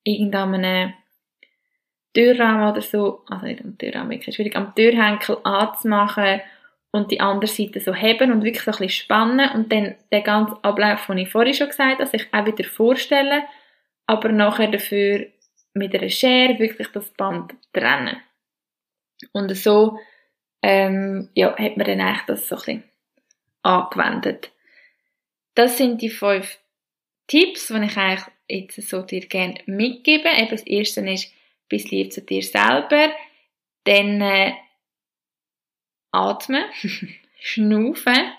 irgendeinem 0.04 0.94
Türrahmen 2.14 2.72
oder 2.72 2.82
so, 2.82 3.24
also 3.30 3.46
nicht 3.46 3.64
am 3.64 3.78
Türrahmen, 3.78 4.20
ist 4.20 4.34
schwierig, 4.34 4.56
am 4.56 4.74
Türhenkel 4.76 5.38
anzumachen 5.44 6.42
und 6.92 7.12
die 7.12 7.20
andere 7.20 7.52
Seite 7.52 7.80
so 7.80 7.94
heben 7.94 8.32
und 8.32 8.44
wirklich 8.44 8.64
so 8.64 8.72
ein 8.72 8.78
bisschen 8.78 9.04
spannen 9.04 9.50
und 9.54 9.72
dann 9.72 9.96
den 10.12 10.24
ganzen 10.24 10.64
Ablauf, 10.64 11.08
den 11.08 11.18
ich 11.18 11.30
vorhin 11.30 11.54
schon 11.54 11.70
gesagt 11.70 12.00
habe, 12.00 12.06
sich 12.06 12.28
auch 12.32 12.46
wieder 12.46 12.64
vorstellen, 12.64 13.44
aber 14.06 14.30
nachher 14.30 14.68
dafür 14.68 15.26
mit 15.74 15.96
einer 15.96 16.10
Schere 16.10 16.60
wirklich 16.60 16.88
das 16.90 17.10
Band 17.12 17.56
trennen. 17.74 18.18
Und 19.32 19.56
so 19.56 19.98
ähm, 20.62 21.30
ja, 21.34 21.56
hat 21.58 21.78
man 21.78 21.88
dann 21.88 22.02
eigentlich 22.02 22.26
das 22.28 22.48
so 22.48 22.56
ein 22.56 22.60
bisschen 22.60 22.84
angewendet. 23.64 24.52
Das 25.56 25.78
sind 25.78 26.02
die 26.02 26.10
fünf 26.10 26.60
Tipps, 27.28 27.68
die 27.68 27.86
ich 27.86 27.98
eigentlich 27.98 28.26
jetzt 28.48 28.90
so 28.90 29.02
dir 29.02 29.22
gerne 29.22 29.60
mitgebe. 29.66 30.30
Eben 30.30 30.50
das 30.50 30.64
erste 30.64 31.02
ist, 31.10 31.32
bist 31.74 31.90
lieb 31.90 32.14
zu 32.14 32.22
dir 32.22 32.44
selber. 32.44 33.12
Dann 33.86 34.22
äh, 34.22 34.54
atmen, 36.12 36.66
schnaufen. 37.40 38.32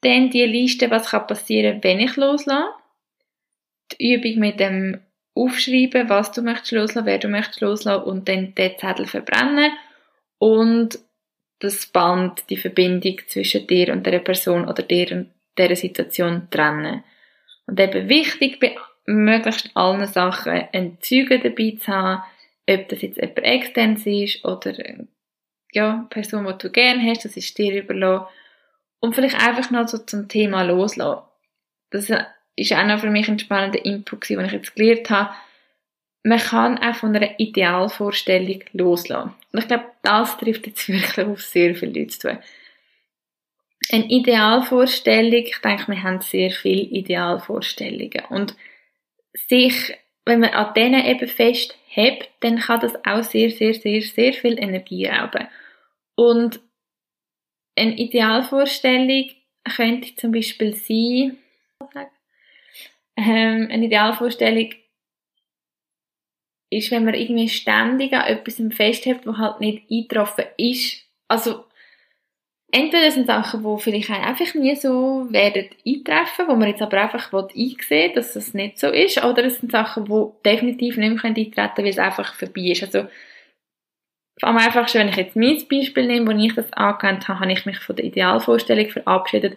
Dann 0.00 0.30
die 0.30 0.44
Liste, 0.44 0.90
was 0.90 1.10
kann 1.10 1.26
passieren, 1.26 1.82
wenn 1.82 2.00
ich 2.00 2.16
loslasse. 2.16 2.70
Die 3.92 4.14
Übung 4.14 4.40
mit 4.40 4.60
dem 4.60 5.00
Aufschreiben, 5.34 6.08
was 6.08 6.32
du 6.32 6.42
möchtest 6.42 6.72
loslassen, 6.72 7.06
wer 7.06 7.18
du 7.18 7.28
möchtest 7.28 7.60
loslassen 7.60 8.04
und 8.04 8.28
dann 8.28 8.54
den 8.54 8.78
Zettel 8.78 9.06
verbrennen 9.06 9.72
und 10.38 10.98
das 11.58 11.86
Band, 11.86 12.48
die 12.50 12.56
Verbindung 12.56 13.18
zwischen 13.26 13.66
dir 13.66 13.92
und 13.92 14.06
der 14.06 14.18
Person 14.20 14.66
oder 14.68 14.82
dir 14.82 15.10
und 15.12 15.30
dieser 15.58 15.76
Situation 15.76 16.48
trennen. 16.50 17.04
Und 17.66 17.80
eben 17.80 18.08
wichtig, 18.08 18.60
möglichst 19.06 19.70
allen 19.74 20.06
Sachen 20.06 20.64
ein 20.72 20.98
Zeuge 21.00 21.38
dabei 21.38 21.76
zu 21.80 21.92
haben, 21.92 22.22
ob 22.68 22.88
das 22.88 23.02
jetzt 23.02 23.16
jemand 23.16 23.38
extern 23.38 23.96
ist 23.96 24.44
oder 24.44 24.74
ja, 25.72 25.92
eine 25.92 26.06
Person, 26.08 26.46
die 26.46 26.58
du 26.58 26.70
gerne 26.70 27.10
hast, 27.10 27.24
das 27.24 27.36
ist 27.36 27.58
dir 27.58 27.82
überlassen. 27.82 28.26
Und 29.00 29.14
vielleicht 29.14 29.36
einfach 29.36 29.70
noch 29.70 29.88
so 29.88 29.98
zum 29.98 30.28
Thema 30.28 30.62
loslassen. 30.62 31.22
Das 31.90 32.10
ist 32.56 32.72
auch 32.72 32.86
noch 32.86 33.00
für 33.00 33.10
mich 33.10 33.28
ein 33.28 33.38
spannender 33.38 33.84
Input, 33.84 34.28
den 34.28 34.44
ich 34.44 34.52
jetzt 34.52 34.74
gelernt 34.74 35.10
habe. 35.10 35.34
Man 36.22 36.38
kann 36.38 36.78
auch 36.78 36.94
von 36.94 37.14
einer 37.14 37.38
Idealvorstellung 37.38 38.62
loslassen. 38.72 39.34
Und 39.52 39.58
ich 39.58 39.68
glaube, 39.68 39.84
das 40.02 40.38
trifft 40.38 40.66
jetzt 40.66 40.88
wirklich 40.88 41.26
auf 41.26 41.42
sehr 41.42 41.74
viele 41.74 42.00
Leute 42.00 42.18
zu. 42.18 42.38
Eine 43.92 44.06
Idealvorstellung, 44.06 45.44
ich 45.44 45.58
denke, 45.58 45.88
wir 45.88 46.02
haben 46.02 46.22
sehr 46.22 46.50
viele 46.50 46.82
Idealvorstellungen. 46.82 48.24
Und 48.30 48.56
sich, 49.34 49.94
wenn 50.24 50.40
man 50.40 50.50
an 50.50 50.72
denen 50.74 51.04
eben 51.04 51.28
festhebt, 51.28 52.30
dann 52.40 52.58
kann 52.58 52.80
das 52.80 52.94
auch 53.04 53.22
sehr, 53.22 53.50
sehr, 53.50 53.74
sehr, 53.74 54.00
sehr 54.00 54.32
viel 54.32 54.58
Energie 54.58 55.06
rauben. 55.06 55.48
Und 56.16 56.60
eine 57.76 57.96
Idealvorstellung 57.96 59.30
könnte 59.64 60.14
zum 60.16 60.32
Beispiel 60.32 60.74
sein, 60.74 61.38
ähm, 63.16 63.68
eine 63.70 63.86
Idealvorstellung 63.86 64.70
ist, 66.70 66.90
wenn 66.90 67.04
man 67.04 67.14
irgendwie 67.14 67.48
ständig 67.48 68.12
an 68.12 68.26
etwas 68.26 68.60
festhält, 68.74 69.26
was 69.26 69.38
halt 69.38 69.60
nicht 69.60 69.90
eingetroffen 69.90 70.46
ist. 70.56 71.04
Also, 71.28 71.63
entweder 72.74 73.10
sind 73.10 73.28
Sachen, 73.28 73.62
die 73.62 73.82
vielleicht 73.82 74.10
einfach 74.10 74.52
nie 74.54 74.74
so 74.74 75.26
werden 75.30 75.68
eintreffen, 75.86 76.48
wo 76.48 76.56
man 76.56 76.68
jetzt 76.68 76.82
aber 76.82 77.02
einfach 77.02 77.32
einsehen 77.32 78.12
dass 78.14 78.34
das 78.34 78.52
nicht 78.52 78.80
so 78.80 78.88
ist, 78.88 79.22
oder 79.22 79.44
es 79.44 79.60
sind 79.60 79.70
Sachen, 79.70 80.06
die 80.06 80.26
definitiv 80.44 80.96
nicht 80.96 81.14
mehr 81.14 81.24
eintreten 81.24 81.52
können, 81.52 81.72
weil 81.76 81.86
es 81.86 81.98
einfach 81.98 82.34
vorbei 82.34 82.62
ist. 82.62 82.82
Also, 82.82 83.06
am 84.42 84.56
einfachsten, 84.56 84.98
wenn 84.98 85.08
ich 85.08 85.16
jetzt 85.16 85.36
mein 85.36 85.62
Beispiel 85.68 86.06
nehme, 86.06 86.26
wo 86.26 86.36
ich 86.36 86.54
das 86.54 86.72
angewandt 86.72 87.28
habe, 87.28 87.40
habe 87.40 87.52
ich 87.52 87.64
mich 87.64 87.78
von 87.78 87.94
der 87.94 88.04
Idealvorstellung 88.06 88.90
verabschiedet, 88.90 89.56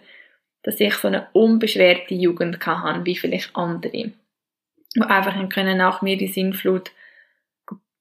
dass 0.62 0.78
ich 0.78 0.94
so 0.94 1.08
eine 1.08 1.28
unbeschwerte 1.32 2.14
Jugend 2.14 2.64
hatte, 2.64 3.04
wie 3.04 3.16
vielleicht 3.16 3.54
andere. 3.56 4.12
Die 4.94 5.02
einfach 5.02 5.48
können 5.48 5.78
nach 5.78 6.02
mir 6.02 6.16
die 6.16 6.28
Sinnflut 6.28 6.92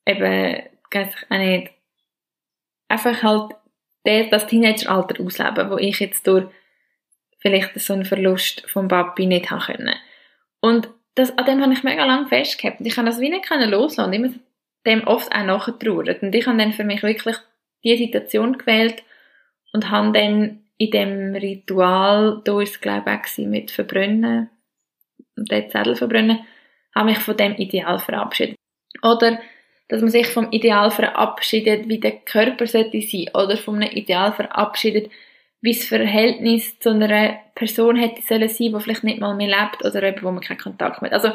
eben, 0.05 0.63
ich 0.91 1.25
auch 1.29 1.37
nicht, 1.37 1.71
einfach 2.87 3.23
halt 3.23 3.55
das 4.29 4.47
Teenageralter 4.47 5.23
ausleben, 5.23 5.69
wo 5.69 5.77
ich 5.77 5.99
jetzt 5.99 6.27
durch 6.27 6.45
vielleicht 7.39 7.79
so 7.79 7.93
einen 7.93 8.05
Verlust 8.05 8.69
vom 8.69 8.87
Papi 8.87 9.25
nicht 9.25 9.51
haben 9.51 9.61
können. 9.61 9.95
Und 10.61 10.89
das, 11.15 11.37
an 11.37 11.45
dem 11.45 11.61
habe 11.61 11.73
ich 11.73 11.83
mega 11.83 12.05
lange 12.05 12.27
festgehalten. 12.27 12.85
Ich 12.85 12.95
kann 12.95 13.05
das 13.05 13.19
wie 13.19 13.29
nicht 13.29 13.49
loslassen 13.49 14.05
und 14.05 14.13
immer 14.13 14.29
dem 14.85 15.05
oft 15.05 15.33
auch 15.33 15.43
nachgetrauert. 15.43 16.21
Und 16.21 16.33
ich 16.33 16.47
habe 16.47 16.57
dann 16.57 16.73
für 16.73 16.83
mich 16.83 17.03
wirklich 17.03 17.35
die 17.83 17.97
Situation 17.97 18.57
gewählt 18.57 19.03
und 19.73 19.89
habe 19.89 20.11
dann 20.11 20.63
in 20.77 20.91
dem 20.91 21.35
Ritual, 21.35 22.41
da 22.43 22.61
ist 22.61 22.75
es 22.75 22.81
glaube 22.81 23.09
ich 23.09 23.43
auch 23.43 23.47
mit 23.47 23.71
Verbrennen, 23.71 24.49
und 25.35 25.51
den 25.51 25.69
Zettel 25.69 25.95
verbrennen, 25.95 26.39
habe 26.95 27.09
mich 27.09 27.19
von 27.19 27.37
dem 27.37 27.55
Ideal 27.55 27.99
verabschiedet. 27.99 28.55
Oder 29.03 29.39
dass 29.87 30.01
man 30.01 30.09
sich 30.09 30.27
vom 30.27 30.51
Ideal 30.51 30.91
verabschiedet, 30.91 31.87
wie 31.87 31.99
der 31.99 32.19
Körper 32.19 32.67
sollte 32.67 33.01
sein, 33.01 33.29
oder 33.33 33.57
vom 33.57 33.81
Ideal 33.81 34.33
verabschiedet, 34.33 35.11
wie 35.61 35.73
das 35.73 35.85
Verhältnis 35.85 36.79
zu 36.79 36.89
einer 36.89 37.39
Person 37.55 37.95
hätte 37.95 38.21
sollen 38.21 38.49
sein, 38.49 38.73
die 38.73 38.79
vielleicht 38.79 39.03
nicht 39.03 39.19
mal 39.19 39.35
mehr 39.35 39.47
lebt, 39.47 39.83
oder 39.83 40.03
eben, 40.03 40.21
wo 40.23 40.31
man 40.31 40.43
keinen 40.43 40.59
Kontakt 40.59 41.01
hat. 41.01 41.13
Also, 41.13 41.31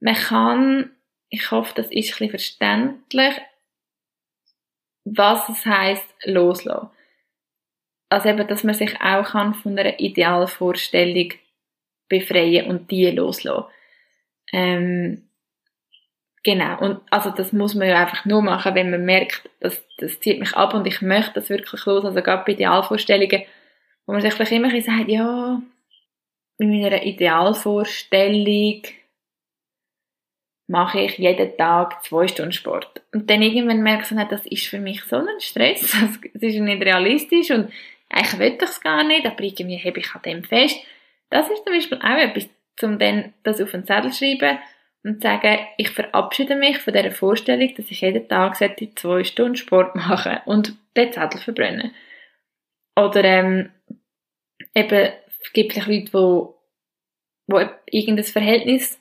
man 0.00 0.14
kann, 0.14 0.90
ich 1.28 1.50
hoffe, 1.50 1.72
das 1.76 1.86
ist 1.86 1.94
ein 1.94 2.28
bisschen 2.28 2.30
verständlich, 2.30 3.34
was 5.04 5.48
es 5.48 5.66
heisst, 5.66 6.06
loslassen. 6.24 6.90
Also 8.08 8.28
eben, 8.28 8.46
dass 8.46 8.62
man 8.62 8.74
sich 8.74 9.00
auch 9.00 9.24
kann 9.24 9.54
von 9.54 9.78
einer 9.78 9.98
Idealvorstellung 9.98 11.32
befreien 12.08 12.66
und 12.66 12.90
die 12.90 13.10
loslassen. 13.10 13.64
Ähm, 14.52 15.28
Genau. 16.44 16.78
Und 16.80 17.00
also 17.10 17.30
das 17.30 17.52
muss 17.52 17.74
man 17.74 17.88
ja 17.88 18.00
einfach 18.00 18.24
nur 18.24 18.42
machen, 18.42 18.74
wenn 18.74 18.90
man 18.90 19.04
merkt, 19.04 19.48
dass 19.60 19.80
das 19.98 20.18
zieht 20.20 20.40
mich 20.40 20.54
ab 20.54 20.74
und 20.74 20.86
ich 20.86 21.00
möchte 21.00 21.34
das 21.34 21.48
wirklich 21.48 21.84
los. 21.86 22.04
Also 22.04 22.20
gerade 22.20 22.44
bei 22.44 22.52
Idealvorstellungen, 22.52 23.42
wo 24.06 24.12
man 24.12 24.22
sich 24.22 24.34
vielleicht 24.34 24.52
immer 24.52 24.68
sagt, 24.80 25.08
ja, 25.08 25.62
in 26.58 26.70
meiner 26.70 27.02
Idealvorstellung 27.02 28.82
mache 30.66 31.00
ich 31.00 31.18
jeden 31.18 31.56
Tag 31.56 32.02
zwei 32.04 32.26
Stunden 32.26 32.52
Sport. 32.52 33.02
Und 33.12 33.28
dann 33.30 33.42
irgendwann 33.42 33.82
merkst 33.82 34.10
du, 34.10 34.26
das 34.28 34.46
ist 34.46 34.66
für 34.66 34.78
mich 34.78 35.04
so 35.04 35.16
ein 35.16 35.26
Stress, 35.38 35.80
das 36.32 36.42
ist 36.42 36.58
nicht 36.58 36.82
realistisch 36.82 37.50
und 37.50 37.70
eigentlich 38.08 38.38
will 38.38 38.56
ich 38.56 38.62
es 38.62 38.80
gar 38.80 39.04
nicht, 39.04 39.26
aber 39.26 39.42
irgendwie 39.42 39.76
hebe 39.76 40.00
ich 40.00 40.14
an 40.14 40.22
dem 40.22 40.44
fest. 40.44 40.78
Das 41.30 41.48
ist 41.50 41.64
zum 41.64 41.72
Beispiel 41.72 41.98
auch 41.98 42.18
etwas, 42.18 42.48
um 42.82 42.98
dann 42.98 43.32
das 43.42 43.60
auf 43.60 43.72
einen 43.74 43.86
Zettel 43.86 44.10
zu 44.10 44.18
schreiben 44.18 44.58
und 45.04 45.22
sagen, 45.22 45.58
ich 45.78 45.90
verabschiede 45.90 46.54
mich 46.54 46.78
von 46.78 46.94
dieser 46.94 47.10
Vorstellung, 47.10 47.74
dass 47.74 47.90
ich 47.90 48.00
jeden 48.00 48.28
Tag 48.28 48.56
zwei 48.56 49.24
Stunden 49.24 49.56
Sport 49.56 49.94
machen 49.96 50.38
und 50.46 50.74
den 50.96 51.12
Zettel 51.12 51.40
verbrennen. 51.40 51.92
Oder 52.96 53.24
ähm, 53.24 53.70
eben 54.74 55.12
gibt 55.52 55.76
es 55.76 55.86
Leute, 55.86 56.12
wo, 56.12 56.58
wo 57.46 57.60
irgendein 57.90 58.24
Verhältnis 58.24 59.00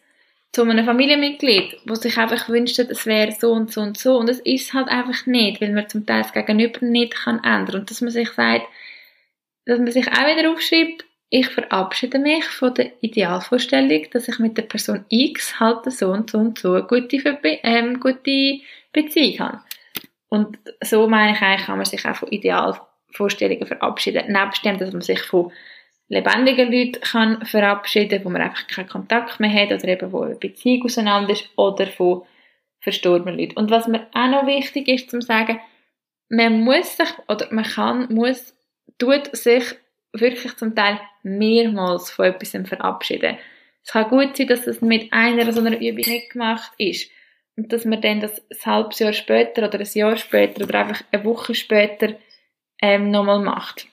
zu 0.54 0.64
einem 0.64 0.86
Familienmitglied, 0.86 1.78
wo 1.86 1.96
sich 1.96 2.18
einfach 2.18 2.50
wünscht, 2.50 2.78
es 2.80 3.06
wäre 3.06 3.32
so 3.32 3.52
und 3.52 3.72
so 3.72 3.82
und 3.82 3.98
so 3.98 4.18
und 4.18 4.30
es 4.30 4.40
ist 4.40 4.74
halt 4.74 4.90
einfach 4.90 5.26
nicht, 5.26 5.62
weil 5.62 5.72
man 5.72 5.88
zum 5.88 6.06
Teil 6.06 6.24
das 6.24 6.34
Gegenüber 6.34 6.86
nicht 6.86 7.16
kann 7.16 7.44
ändern 7.44 7.82
und 7.82 7.90
dass 7.90 8.02
man 8.02 8.12
sich 8.12 8.30
sagt, 8.32 8.66
dass 9.66 9.80
man 9.80 9.92
sich 9.92 10.08
auch 10.08 10.28
wieder 10.28 10.52
aufschreibt, 10.52 11.06
ich 11.34 11.48
verabschiede 11.48 12.20
mich 12.20 12.44
von 12.44 12.74
der 12.74 12.92
Idealvorstellung, 13.02 14.06
dass 14.12 14.28
ich 14.28 14.38
mit 14.40 14.58
der 14.58 14.64
Person 14.64 15.06
X 15.08 15.62
halt 15.62 15.90
so 15.90 16.10
und 16.10 16.30
so 16.30 16.38
und 16.38 16.60
so 16.60 16.74
eine 16.74 16.84
gute, 16.84 17.22
Verbe 17.22 17.58
ähm, 17.64 18.02
gute 18.02 18.60
Beziehung 18.92 19.40
habe. 19.40 19.62
Und 20.28 20.60
so 20.84 21.08
meine 21.08 21.32
ich 21.32 21.42
eigentlich, 21.42 21.66
kann 21.66 21.78
man 21.78 21.86
sich 21.86 22.06
auch 22.06 22.18
von 22.18 22.30
Idealvorstellungen 22.30 23.66
verabschieden. 23.66 24.30
Nebst 24.30 24.66
dem, 24.66 24.78
dass 24.78 24.92
man 24.92 25.02
sich 25.02 25.22
von 25.22 25.54
lebendigen 26.10 26.70
Leuten 26.70 27.00
kann 27.00 27.46
verabschieden, 27.46 28.26
wo 28.26 28.30
man 28.30 28.42
einfach 28.42 28.68
keinen 28.68 28.90
Kontakt 28.90 29.40
mehr 29.40 29.54
hat 29.54 29.72
oder 29.72 29.88
eben 29.88 30.12
wo 30.12 30.24
eine 30.24 30.36
Beziehung 30.36 30.84
auseinander 30.84 31.32
ist 31.32 31.48
oder 31.56 31.88
von 31.88 32.24
verstorbenen 32.82 33.40
Leuten. 33.40 33.58
Und 33.58 33.72
was 33.72 33.88
mir 33.88 34.06
auch 34.14 34.28
noch 34.28 34.48
wichtig 34.48 34.90
ist 34.90 35.10
zu 35.10 35.22
sagen, 35.22 35.62
man 36.28 36.60
muss 36.60 36.98
sich 36.98 37.10
oder 37.30 37.48
man 37.52 37.64
kann, 37.64 38.14
muss, 38.14 38.54
tut 38.98 39.34
sich 39.34 39.64
wirklich 40.14 40.56
zum 40.58 40.76
Teil 40.76 41.00
mehrmals 41.24 42.12
von 42.12 42.26
etwas 42.26 42.52
verabschieden. 42.68 43.38
Es 43.84 43.92
kann 43.92 44.10
gut 44.10 44.38
sein, 44.38 44.48
dass 44.48 44.66
das 44.66 44.82
mit 44.82 45.12
einer 45.12 45.52
so 45.52 45.62
einer 45.62 45.80
Übung 45.80 46.06
nicht 46.06 46.32
gemacht 46.32 46.72
ist. 46.78 47.10
Und 47.58 47.74
dass 47.74 47.86
man 47.86 48.02
dann 48.02 48.22
das 48.22 48.42
ein 48.50 48.66
halbes 48.66 49.00
Jahr 49.00 49.14
später 49.14 49.68
oder 49.68 49.80
ein 49.80 49.90
Jahr 49.94 50.18
später 50.18 50.64
oder 50.64 50.80
einfach 50.80 51.04
eine 51.12 51.26
Woche 51.26 51.54
später 51.56 52.16
ähm, 52.82 53.12
nochmal 53.12 53.40
macht. 53.40 53.88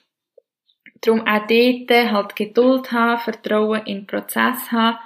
Darum 1.01 1.25
auch 1.27 1.47
dort 1.47 2.11
halt 2.11 2.35
Geduld 2.35 2.91
haben, 2.91 3.21
Vertrauen 3.21 3.85
in 3.85 3.99
den 3.99 4.07
Prozess 4.07 4.71
haben 4.71 4.97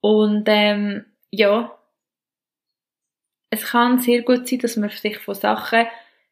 und 0.00 0.44
ähm, 0.48 1.06
ja, 1.30 1.76
es 3.50 3.64
kann 3.66 3.98
sehr 4.00 4.22
gut 4.22 4.46
sein, 4.46 4.58
dass 4.58 4.76
man 4.76 4.90
sich 4.90 5.18
von 5.18 5.34
Sachen, 5.34 5.86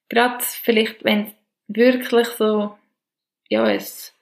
gerade 0.08 0.44
vielleicht 0.44 1.04
wenn 1.04 1.26
es 1.26 1.35
wirklich 1.68 2.28
so, 2.28 2.76
ja, 3.53 3.71
es 3.71 4.15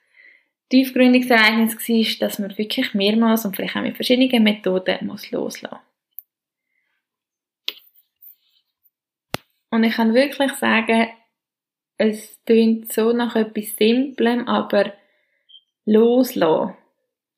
tiefgründiges 0.69 1.29
Ereignis 1.29 1.75
war, 1.75 2.27
dass 2.27 2.39
man 2.39 2.57
wirklich 2.57 2.93
mehrmals 2.93 3.45
und 3.45 3.55
vielleicht 3.55 3.75
auch 3.75 3.81
mit 3.81 3.95
verschiedenen 3.95 4.43
Methoden 4.43 5.05
muss 5.07 5.31
loslassen 5.31 5.79
Und 9.69 9.85
ich 9.85 9.95
kann 9.95 10.13
wirklich 10.13 10.51
sagen, 10.53 11.07
es 11.97 12.39
klingt 12.45 12.91
so 12.91 13.13
nach 13.13 13.35
etwas 13.35 13.75
Simplem, 13.77 14.47
aber 14.47 14.93
loslassen. 15.85 16.75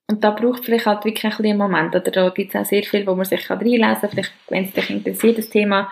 Und 0.10 0.24
da 0.24 0.32
braucht 0.32 0.66
vielleicht 0.66 0.86
halt 0.86 1.06
wirklich 1.06 1.26
ein 1.26 1.46
einen 1.46 1.58
Moment. 1.58 1.96
Oder 1.96 2.12
da 2.12 2.30
gibt 2.30 2.54
es 2.54 2.60
auch 2.60 2.66
sehr 2.66 2.84
viel, 2.84 3.06
wo 3.06 3.16
man 3.16 3.26
sich 3.26 3.50
reinlesen 3.50 3.80
kann. 3.80 4.10
Vielleicht, 4.10 4.34
wenn 4.50 4.66
es 4.66 4.74
dich 4.74 4.90
interessiert, 4.90 5.38
das 5.38 5.50
Thema, 5.50 5.92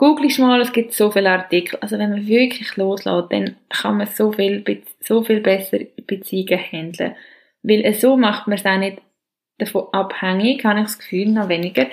googelst 0.00 0.38
mal, 0.38 0.62
es 0.62 0.72
gibt 0.72 0.94
so 0.94 1.10
viele 1.10 1.30
Artikel. 1.30 1.78
Also 1.82 1.98
wenn 1.98 2.08
man 2.08 2.26
wirklich 2.26 2.74
loslässt, 2.76 3.30
dann 3.30 3.56
kann 3.68 3.98
man 3.98 4.06
so 4.06 4.32
viel, 4.32 4.64
so 5.00 5.22
viel 5.22 5.40
besser 5.40 5.80
Beziehungen 6.06 6.58
handeln. 6.58 7.14
Weil 7.62 7.92
so 7.92 8.16
macht 8.16 8.46
man 8.46 8.56
es 8.56 8.64
auch 8.64 8.78
nicht 8.78 9.02
davon 9.58 9.88
abhängig, 9.92 10.64
habe 10.64 10.78
ich 10.78 10.86
das 10.86 10.98
Gefühl, 10.98 11.26
noch 11.26 11.50
weniger, 11.50 11.84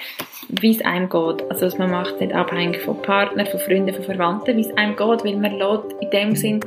wie 0.48 0.72
es 0.72 0.86
einem 0.86 1.10
geht. 1.10 1.52
Also 1.52 1.78
man 1.78 1.91
macht 1.91 2.13
es 2.13 2.22
nicht 2.22 2.34
abhängig 2.34 2.80
von 2.80 3.02
Partnern, 3.02 3.46
von 3.46 3.60
Freunden, 3.60 3.93
von 3.93 4.06
Verwandten, 4.06 4.56
wie 4.56 4.62
es 4.62 4.78
einem 4.78 4.96
geht, 4.96 5.26
weil 5.26 5.36
man 5.36 5.58
lässt 5.58 6.02
in 6.02 6.10
dem 6.10 6.36
Sinn 6.38 6.60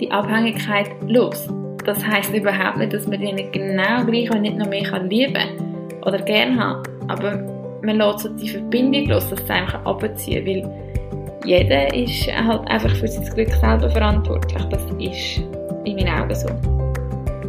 die 0.00 0.10
Abhängigkeit 0.10 0.88
los. 1.06 1.50
Das 1.84 2.02
heisst 2.06 2.32
überhaupt 2.32 2.78
nicht, 2.78 2.94
dass 2.94 3.06
man 3.06 3.20
die 3.20 3.30
nicht 3.30 3.52
genau 3.52 4.06
gleich 4.06 4.30
und 4.30 4.40
nicht 4.40 4.56
noch 4.56 4.70
mehr 4.70 5.02
lieben 5.02 5.34
kann 5.34 6.02
oder 6.06 6.18
gerne 6.22 6.58
haben. 6.58 6.82
Aber 7.08 7.51
man 7.82 7.96
lässt 7.96 8.20
so 8.20 8.28
die 8.28 8.48
Verbindung 8.48 9.06
los, 9.06 9.28
dass 9.28 9.40
es 9.40 9.50
einfach 9.50 9.84
abziehen 9.84 10.46
weil 10.46 10.92
jeder 11.44 11.92
ist 11.92 12.28
halt 12.28 12.68
einfach 12.70 12.94
für 12.96 13.08
sein 13.08 13.24
Glück 13.34 13.50
selber 13.54 13.90
verantwortlich. 13.90 14.64
Das 14.70 14.82
ist 14.98 15.38
in 15.84 15.96
meinen 15.96 16.08
Augen 16.08 16.34
so. 16.34 16.48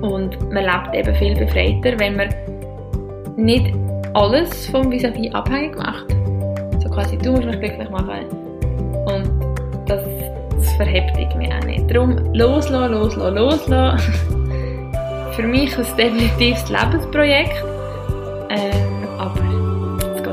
Und 0.01 0.51
man 0.51 0.63
lebt 0.65 0.95
eben 0.95 1.15
viel 1.15 1.35
befreiter, 1.35 1.99
wenn 1.99 2.15
man 2.15 2.29
nicht 3.35 3.73
alles 4.13 4.67
vom 4.67 4.91
vis 4.91 5.05
à 5.05 5.33
abhängig 5.33 5.77
macht. 5.77 6.09
So 6.81 6.89
quasi, 6.89 7.17
du 7.17 7.33
musst 7.33 7.45
mich 7.45 7.59
glücklich 7.59 7.89
machen. 7.89 8.25
Und 9.05 9.29
das, 9.87 10.03
das 10.55 10.73
verhebt 10.73 11.17
irgendwie 11.17 11.51
auch 11.51 11.65
nicht. 11.65 11.89
Darum 11.89 12.17
loslassen, 12.33 12.93
loslassen, 12.93 13.35
loslassen. 13.35 14.13
Für 15.35 15.43
mich 15.43 15.69
ist 15.69 15.79
es 15.79 15.95
definitiv 15.95 16.59
das 16.61 16.69
Lebensprojekt. 16.69 17.72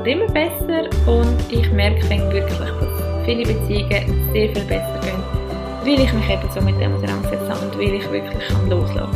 Geht 0.04 0.14
immer 0.14 0.26
besser 0.26 0.88
und 1.06 1.36
ich 1.50 1.70
merke 1.72 2.08
wirklich, 2.08 2.44
dass 2.44 3.24
viele 3.26 3.42
Beziehungen 3.42 4.32
sehr 4.32 4.48
viel 4.48 4.64
besser 4.64 5.00
gehen, 5.02 5.22
weil 5.84 6.04
ich 6.04 6.12
mich 6.12 6.30
eben 6.30 6.50
so 6.54 6.60
mit 6.62 6.80
dem 6.80 6.94
auseinandersetze 6.94 7.66
und 7.66 7.78
weil 7.78 7.94
ich 7.94 8.10
wirklich 8.10 8.48
kann 8.48 8.70
loslassen 8.70 9.12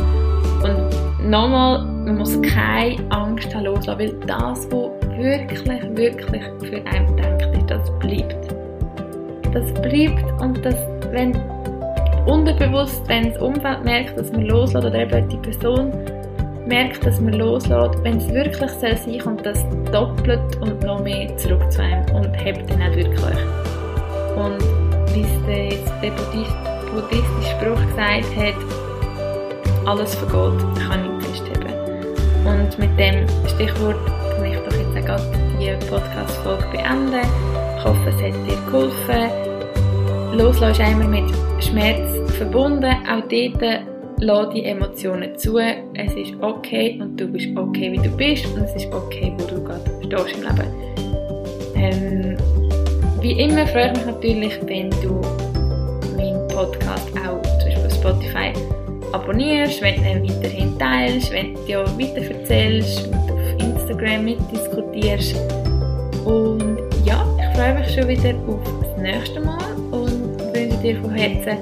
kann. 0.61 0.91
Und 0.91 1.31
nochmal, 1.31 1.85
man 1.85 2.19
muss 2.19 2.39
keine 2.43 2.97
Angst 3.11 3.55
haben 3.55 3.65
loslassen, 3.65 3.99
weil 3.99 4.13
das, 4.27 4.69
was 4.71 5.19
wirklich, 5.19 5.65
wirklich 5.67 6.43
für 6.61 6.87
einen 6.87 7.17
denkt, 7.17 7.57
ist, 7.57 7.71
das 7.71 7.99
bleibt. 8.01 8.55
Das 9.55 9.73
bleibt 9.75 10.43
und 10.43 10.63
das, 10.65 10.77
wenn 11.13 11.35
unterbewusst, 12.27 13.03
wenn 13.09 13.33
das 13.33 13.41
Umfeld 13.41 13.85
merkt, 13.85 14.19
dass 14.19 14.31
man 14.33 14.43
loslässt 14.43 14.87
oder 14.87 14.95
eben 14.99 15.29
die 15.29 15.37
Person 15.39 15.93
merkt, 16.67 17.05
dass 17.05 17.21
man 17.21 17.35
loslässt, 17.35 18.03
wenn 18.03 18.17
es 18.17 18.29
wirklich 18.29 18.71
soll 18.71 18.97
sein 18.97 19.19
kommt 19.19 19.45
das 19.45 19.65
doppelt 19.93 20.57
und 20.61 20.83
noch 20.83 21.03
mehr 21.03 21.37
zurück 21.37 21.71
zu 21.71 21.83
einem 21.83 22.05
und 22.15 22.33
hebt 22.33 22.71
dann 22.71 22.83
auch 22.83 22.97
wirklich. 22.97 23.39
Und 24.37 24.63
wie 25.15 25.23
es 25.23 25.91
der 26.03 26.11
buddhistische 26.11 27.51
Spruch 27.51 27.87
gesagt 27.89 28.37
hat, 28.37 29.87
alles 29.87 30.15
vergeht, 30.15 30.61
kann 30.89 31.19
ich 31.19 31.27
festheben. 31.27 31.73
Und 32.45 32.79
mit 32.79 32.99
dem 32.99 33.27
Stichwort 33.49 33.97
kann 34.37 34.45
ich 34.47 34.59
doch 34.59 34.77
jetzt 34.77 34.97
auch 34.97 35.05
gerade 35.07 35.23
die 35.59 35.87
Podcast-Folge 35.87 36.65
beenden. 36.73 37.29
Ich 37.79 37.85
hoffe, 37.85 38.09
es 38.09 38.23
hat 38.23 38.35
dir 38.47 38.59
geholfen. 38.67 40.39
Loslassen 40.39 41.01
ist 41.01 41.09
mit 41.09 41.65
Schmerz 41.65 42.33
verbunden. 42.33 42.85
Auch 42.85 43.23
dort 43.29 43.94
lass 44.25 44.55
die 44.55 44.65
Emotionen 44.65 45.37
zu. 45.37 45.59
Es 45.59 46.15
ist 46.15 46.35
okay 46.41 46.99
und 47.01 47.21
du 47.21 47.27
bist 47.27 47.49
okay, 47.57 47.93
wie 47.93 47.99
du 47.99 48.11
bist. 48.17 48.47
Und 48.55 48.65
es 48.65 48.75
ist 48.77 48.93
okay, 48.93 49.33
wo 49.37 49.47
du 49.47 49.63
gerade 49.63 49.83
stehst 50.03 50.37
im 50.37 50.43
Leben. 50.43 50.69
Ähm, 51.77 52.37
wie 53.21 53.33
immer 53.33 53.67
freue 53.67 53.93
ich 53.93 53.99
mich 53.99 54.07
natürlich, 54.07 54.59
wenn 54.67 54.91
du 55.03 55.21
meinen 56.17 56.49
Podcast 56.49 57.09
auch 57.19 57.43
zum 57.43 57.69
Beispiel 57.69 57.87
auf 57.87 57.95
Spotify 57.95 58.53
abonnierst, 59.13 59.83
wenn 59.83 60.03
du 60.03 60.11
ihn 60.11 60.29
weiterhin 60.29 60.79
teilst, 60.79 61.31
wenn 61.33 61.55
du 61.55 61.61
ja 61.67 61.85
weiter 61.99 62.23
erzählst, 62.23 63.11
wenn 63.11 63.27
du 63.27 63.35
auf 63.35 63.61
Instagram 63.61 64.25
mitdiskutierst. 64.25 65.37
Und 66.25 66.79
ja, 67.05 67.25
ich 67.39 67.57
freue 67.57 67.75
mich 67.79 67.95
schon 67.95 68.09
wieder 68.09 68.35
auf 68.49 68.61
das 68.81 69.03
nächste 69.03 69.41
Mal 69.41 69.75
und 69.91 70.39
wünsche 70.55 70.79
dir 70.79 70.99
von 71.01 71.15
Herzen 71.15 71.59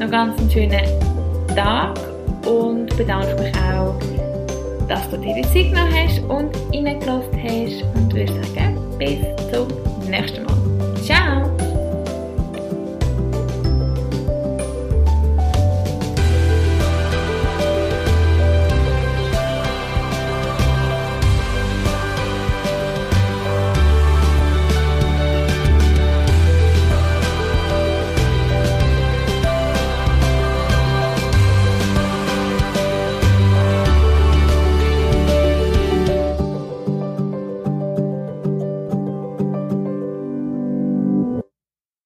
noch 0.00 0.10
ganz 0.10 0.38
einen 0.40 0.50
schönen 0.50 1.11
Tag 1.54 1.98
und 2.46 2.96
bedanke 2.96 3.34
mich 3.42 3.54
auch, 3.56 3.94
dass 4.88 5.08
du 5.10 5.16
dir 5.18 5.34
die 5.34 5.42
Zeit 5.42 5.70
genommen 5.70 5.92
hast 5.94 6.18
und 6.20 6.56
reingelassen 6.72 7.42
hast 7.42 7.84
und 7.94 8.14
würde 8.14 8.32
sagen, 8.54 8.78
bis 8.98 9.20
zum 9.50 9.68
nächsten 10.10 10.44
Mal. 10.44 11.51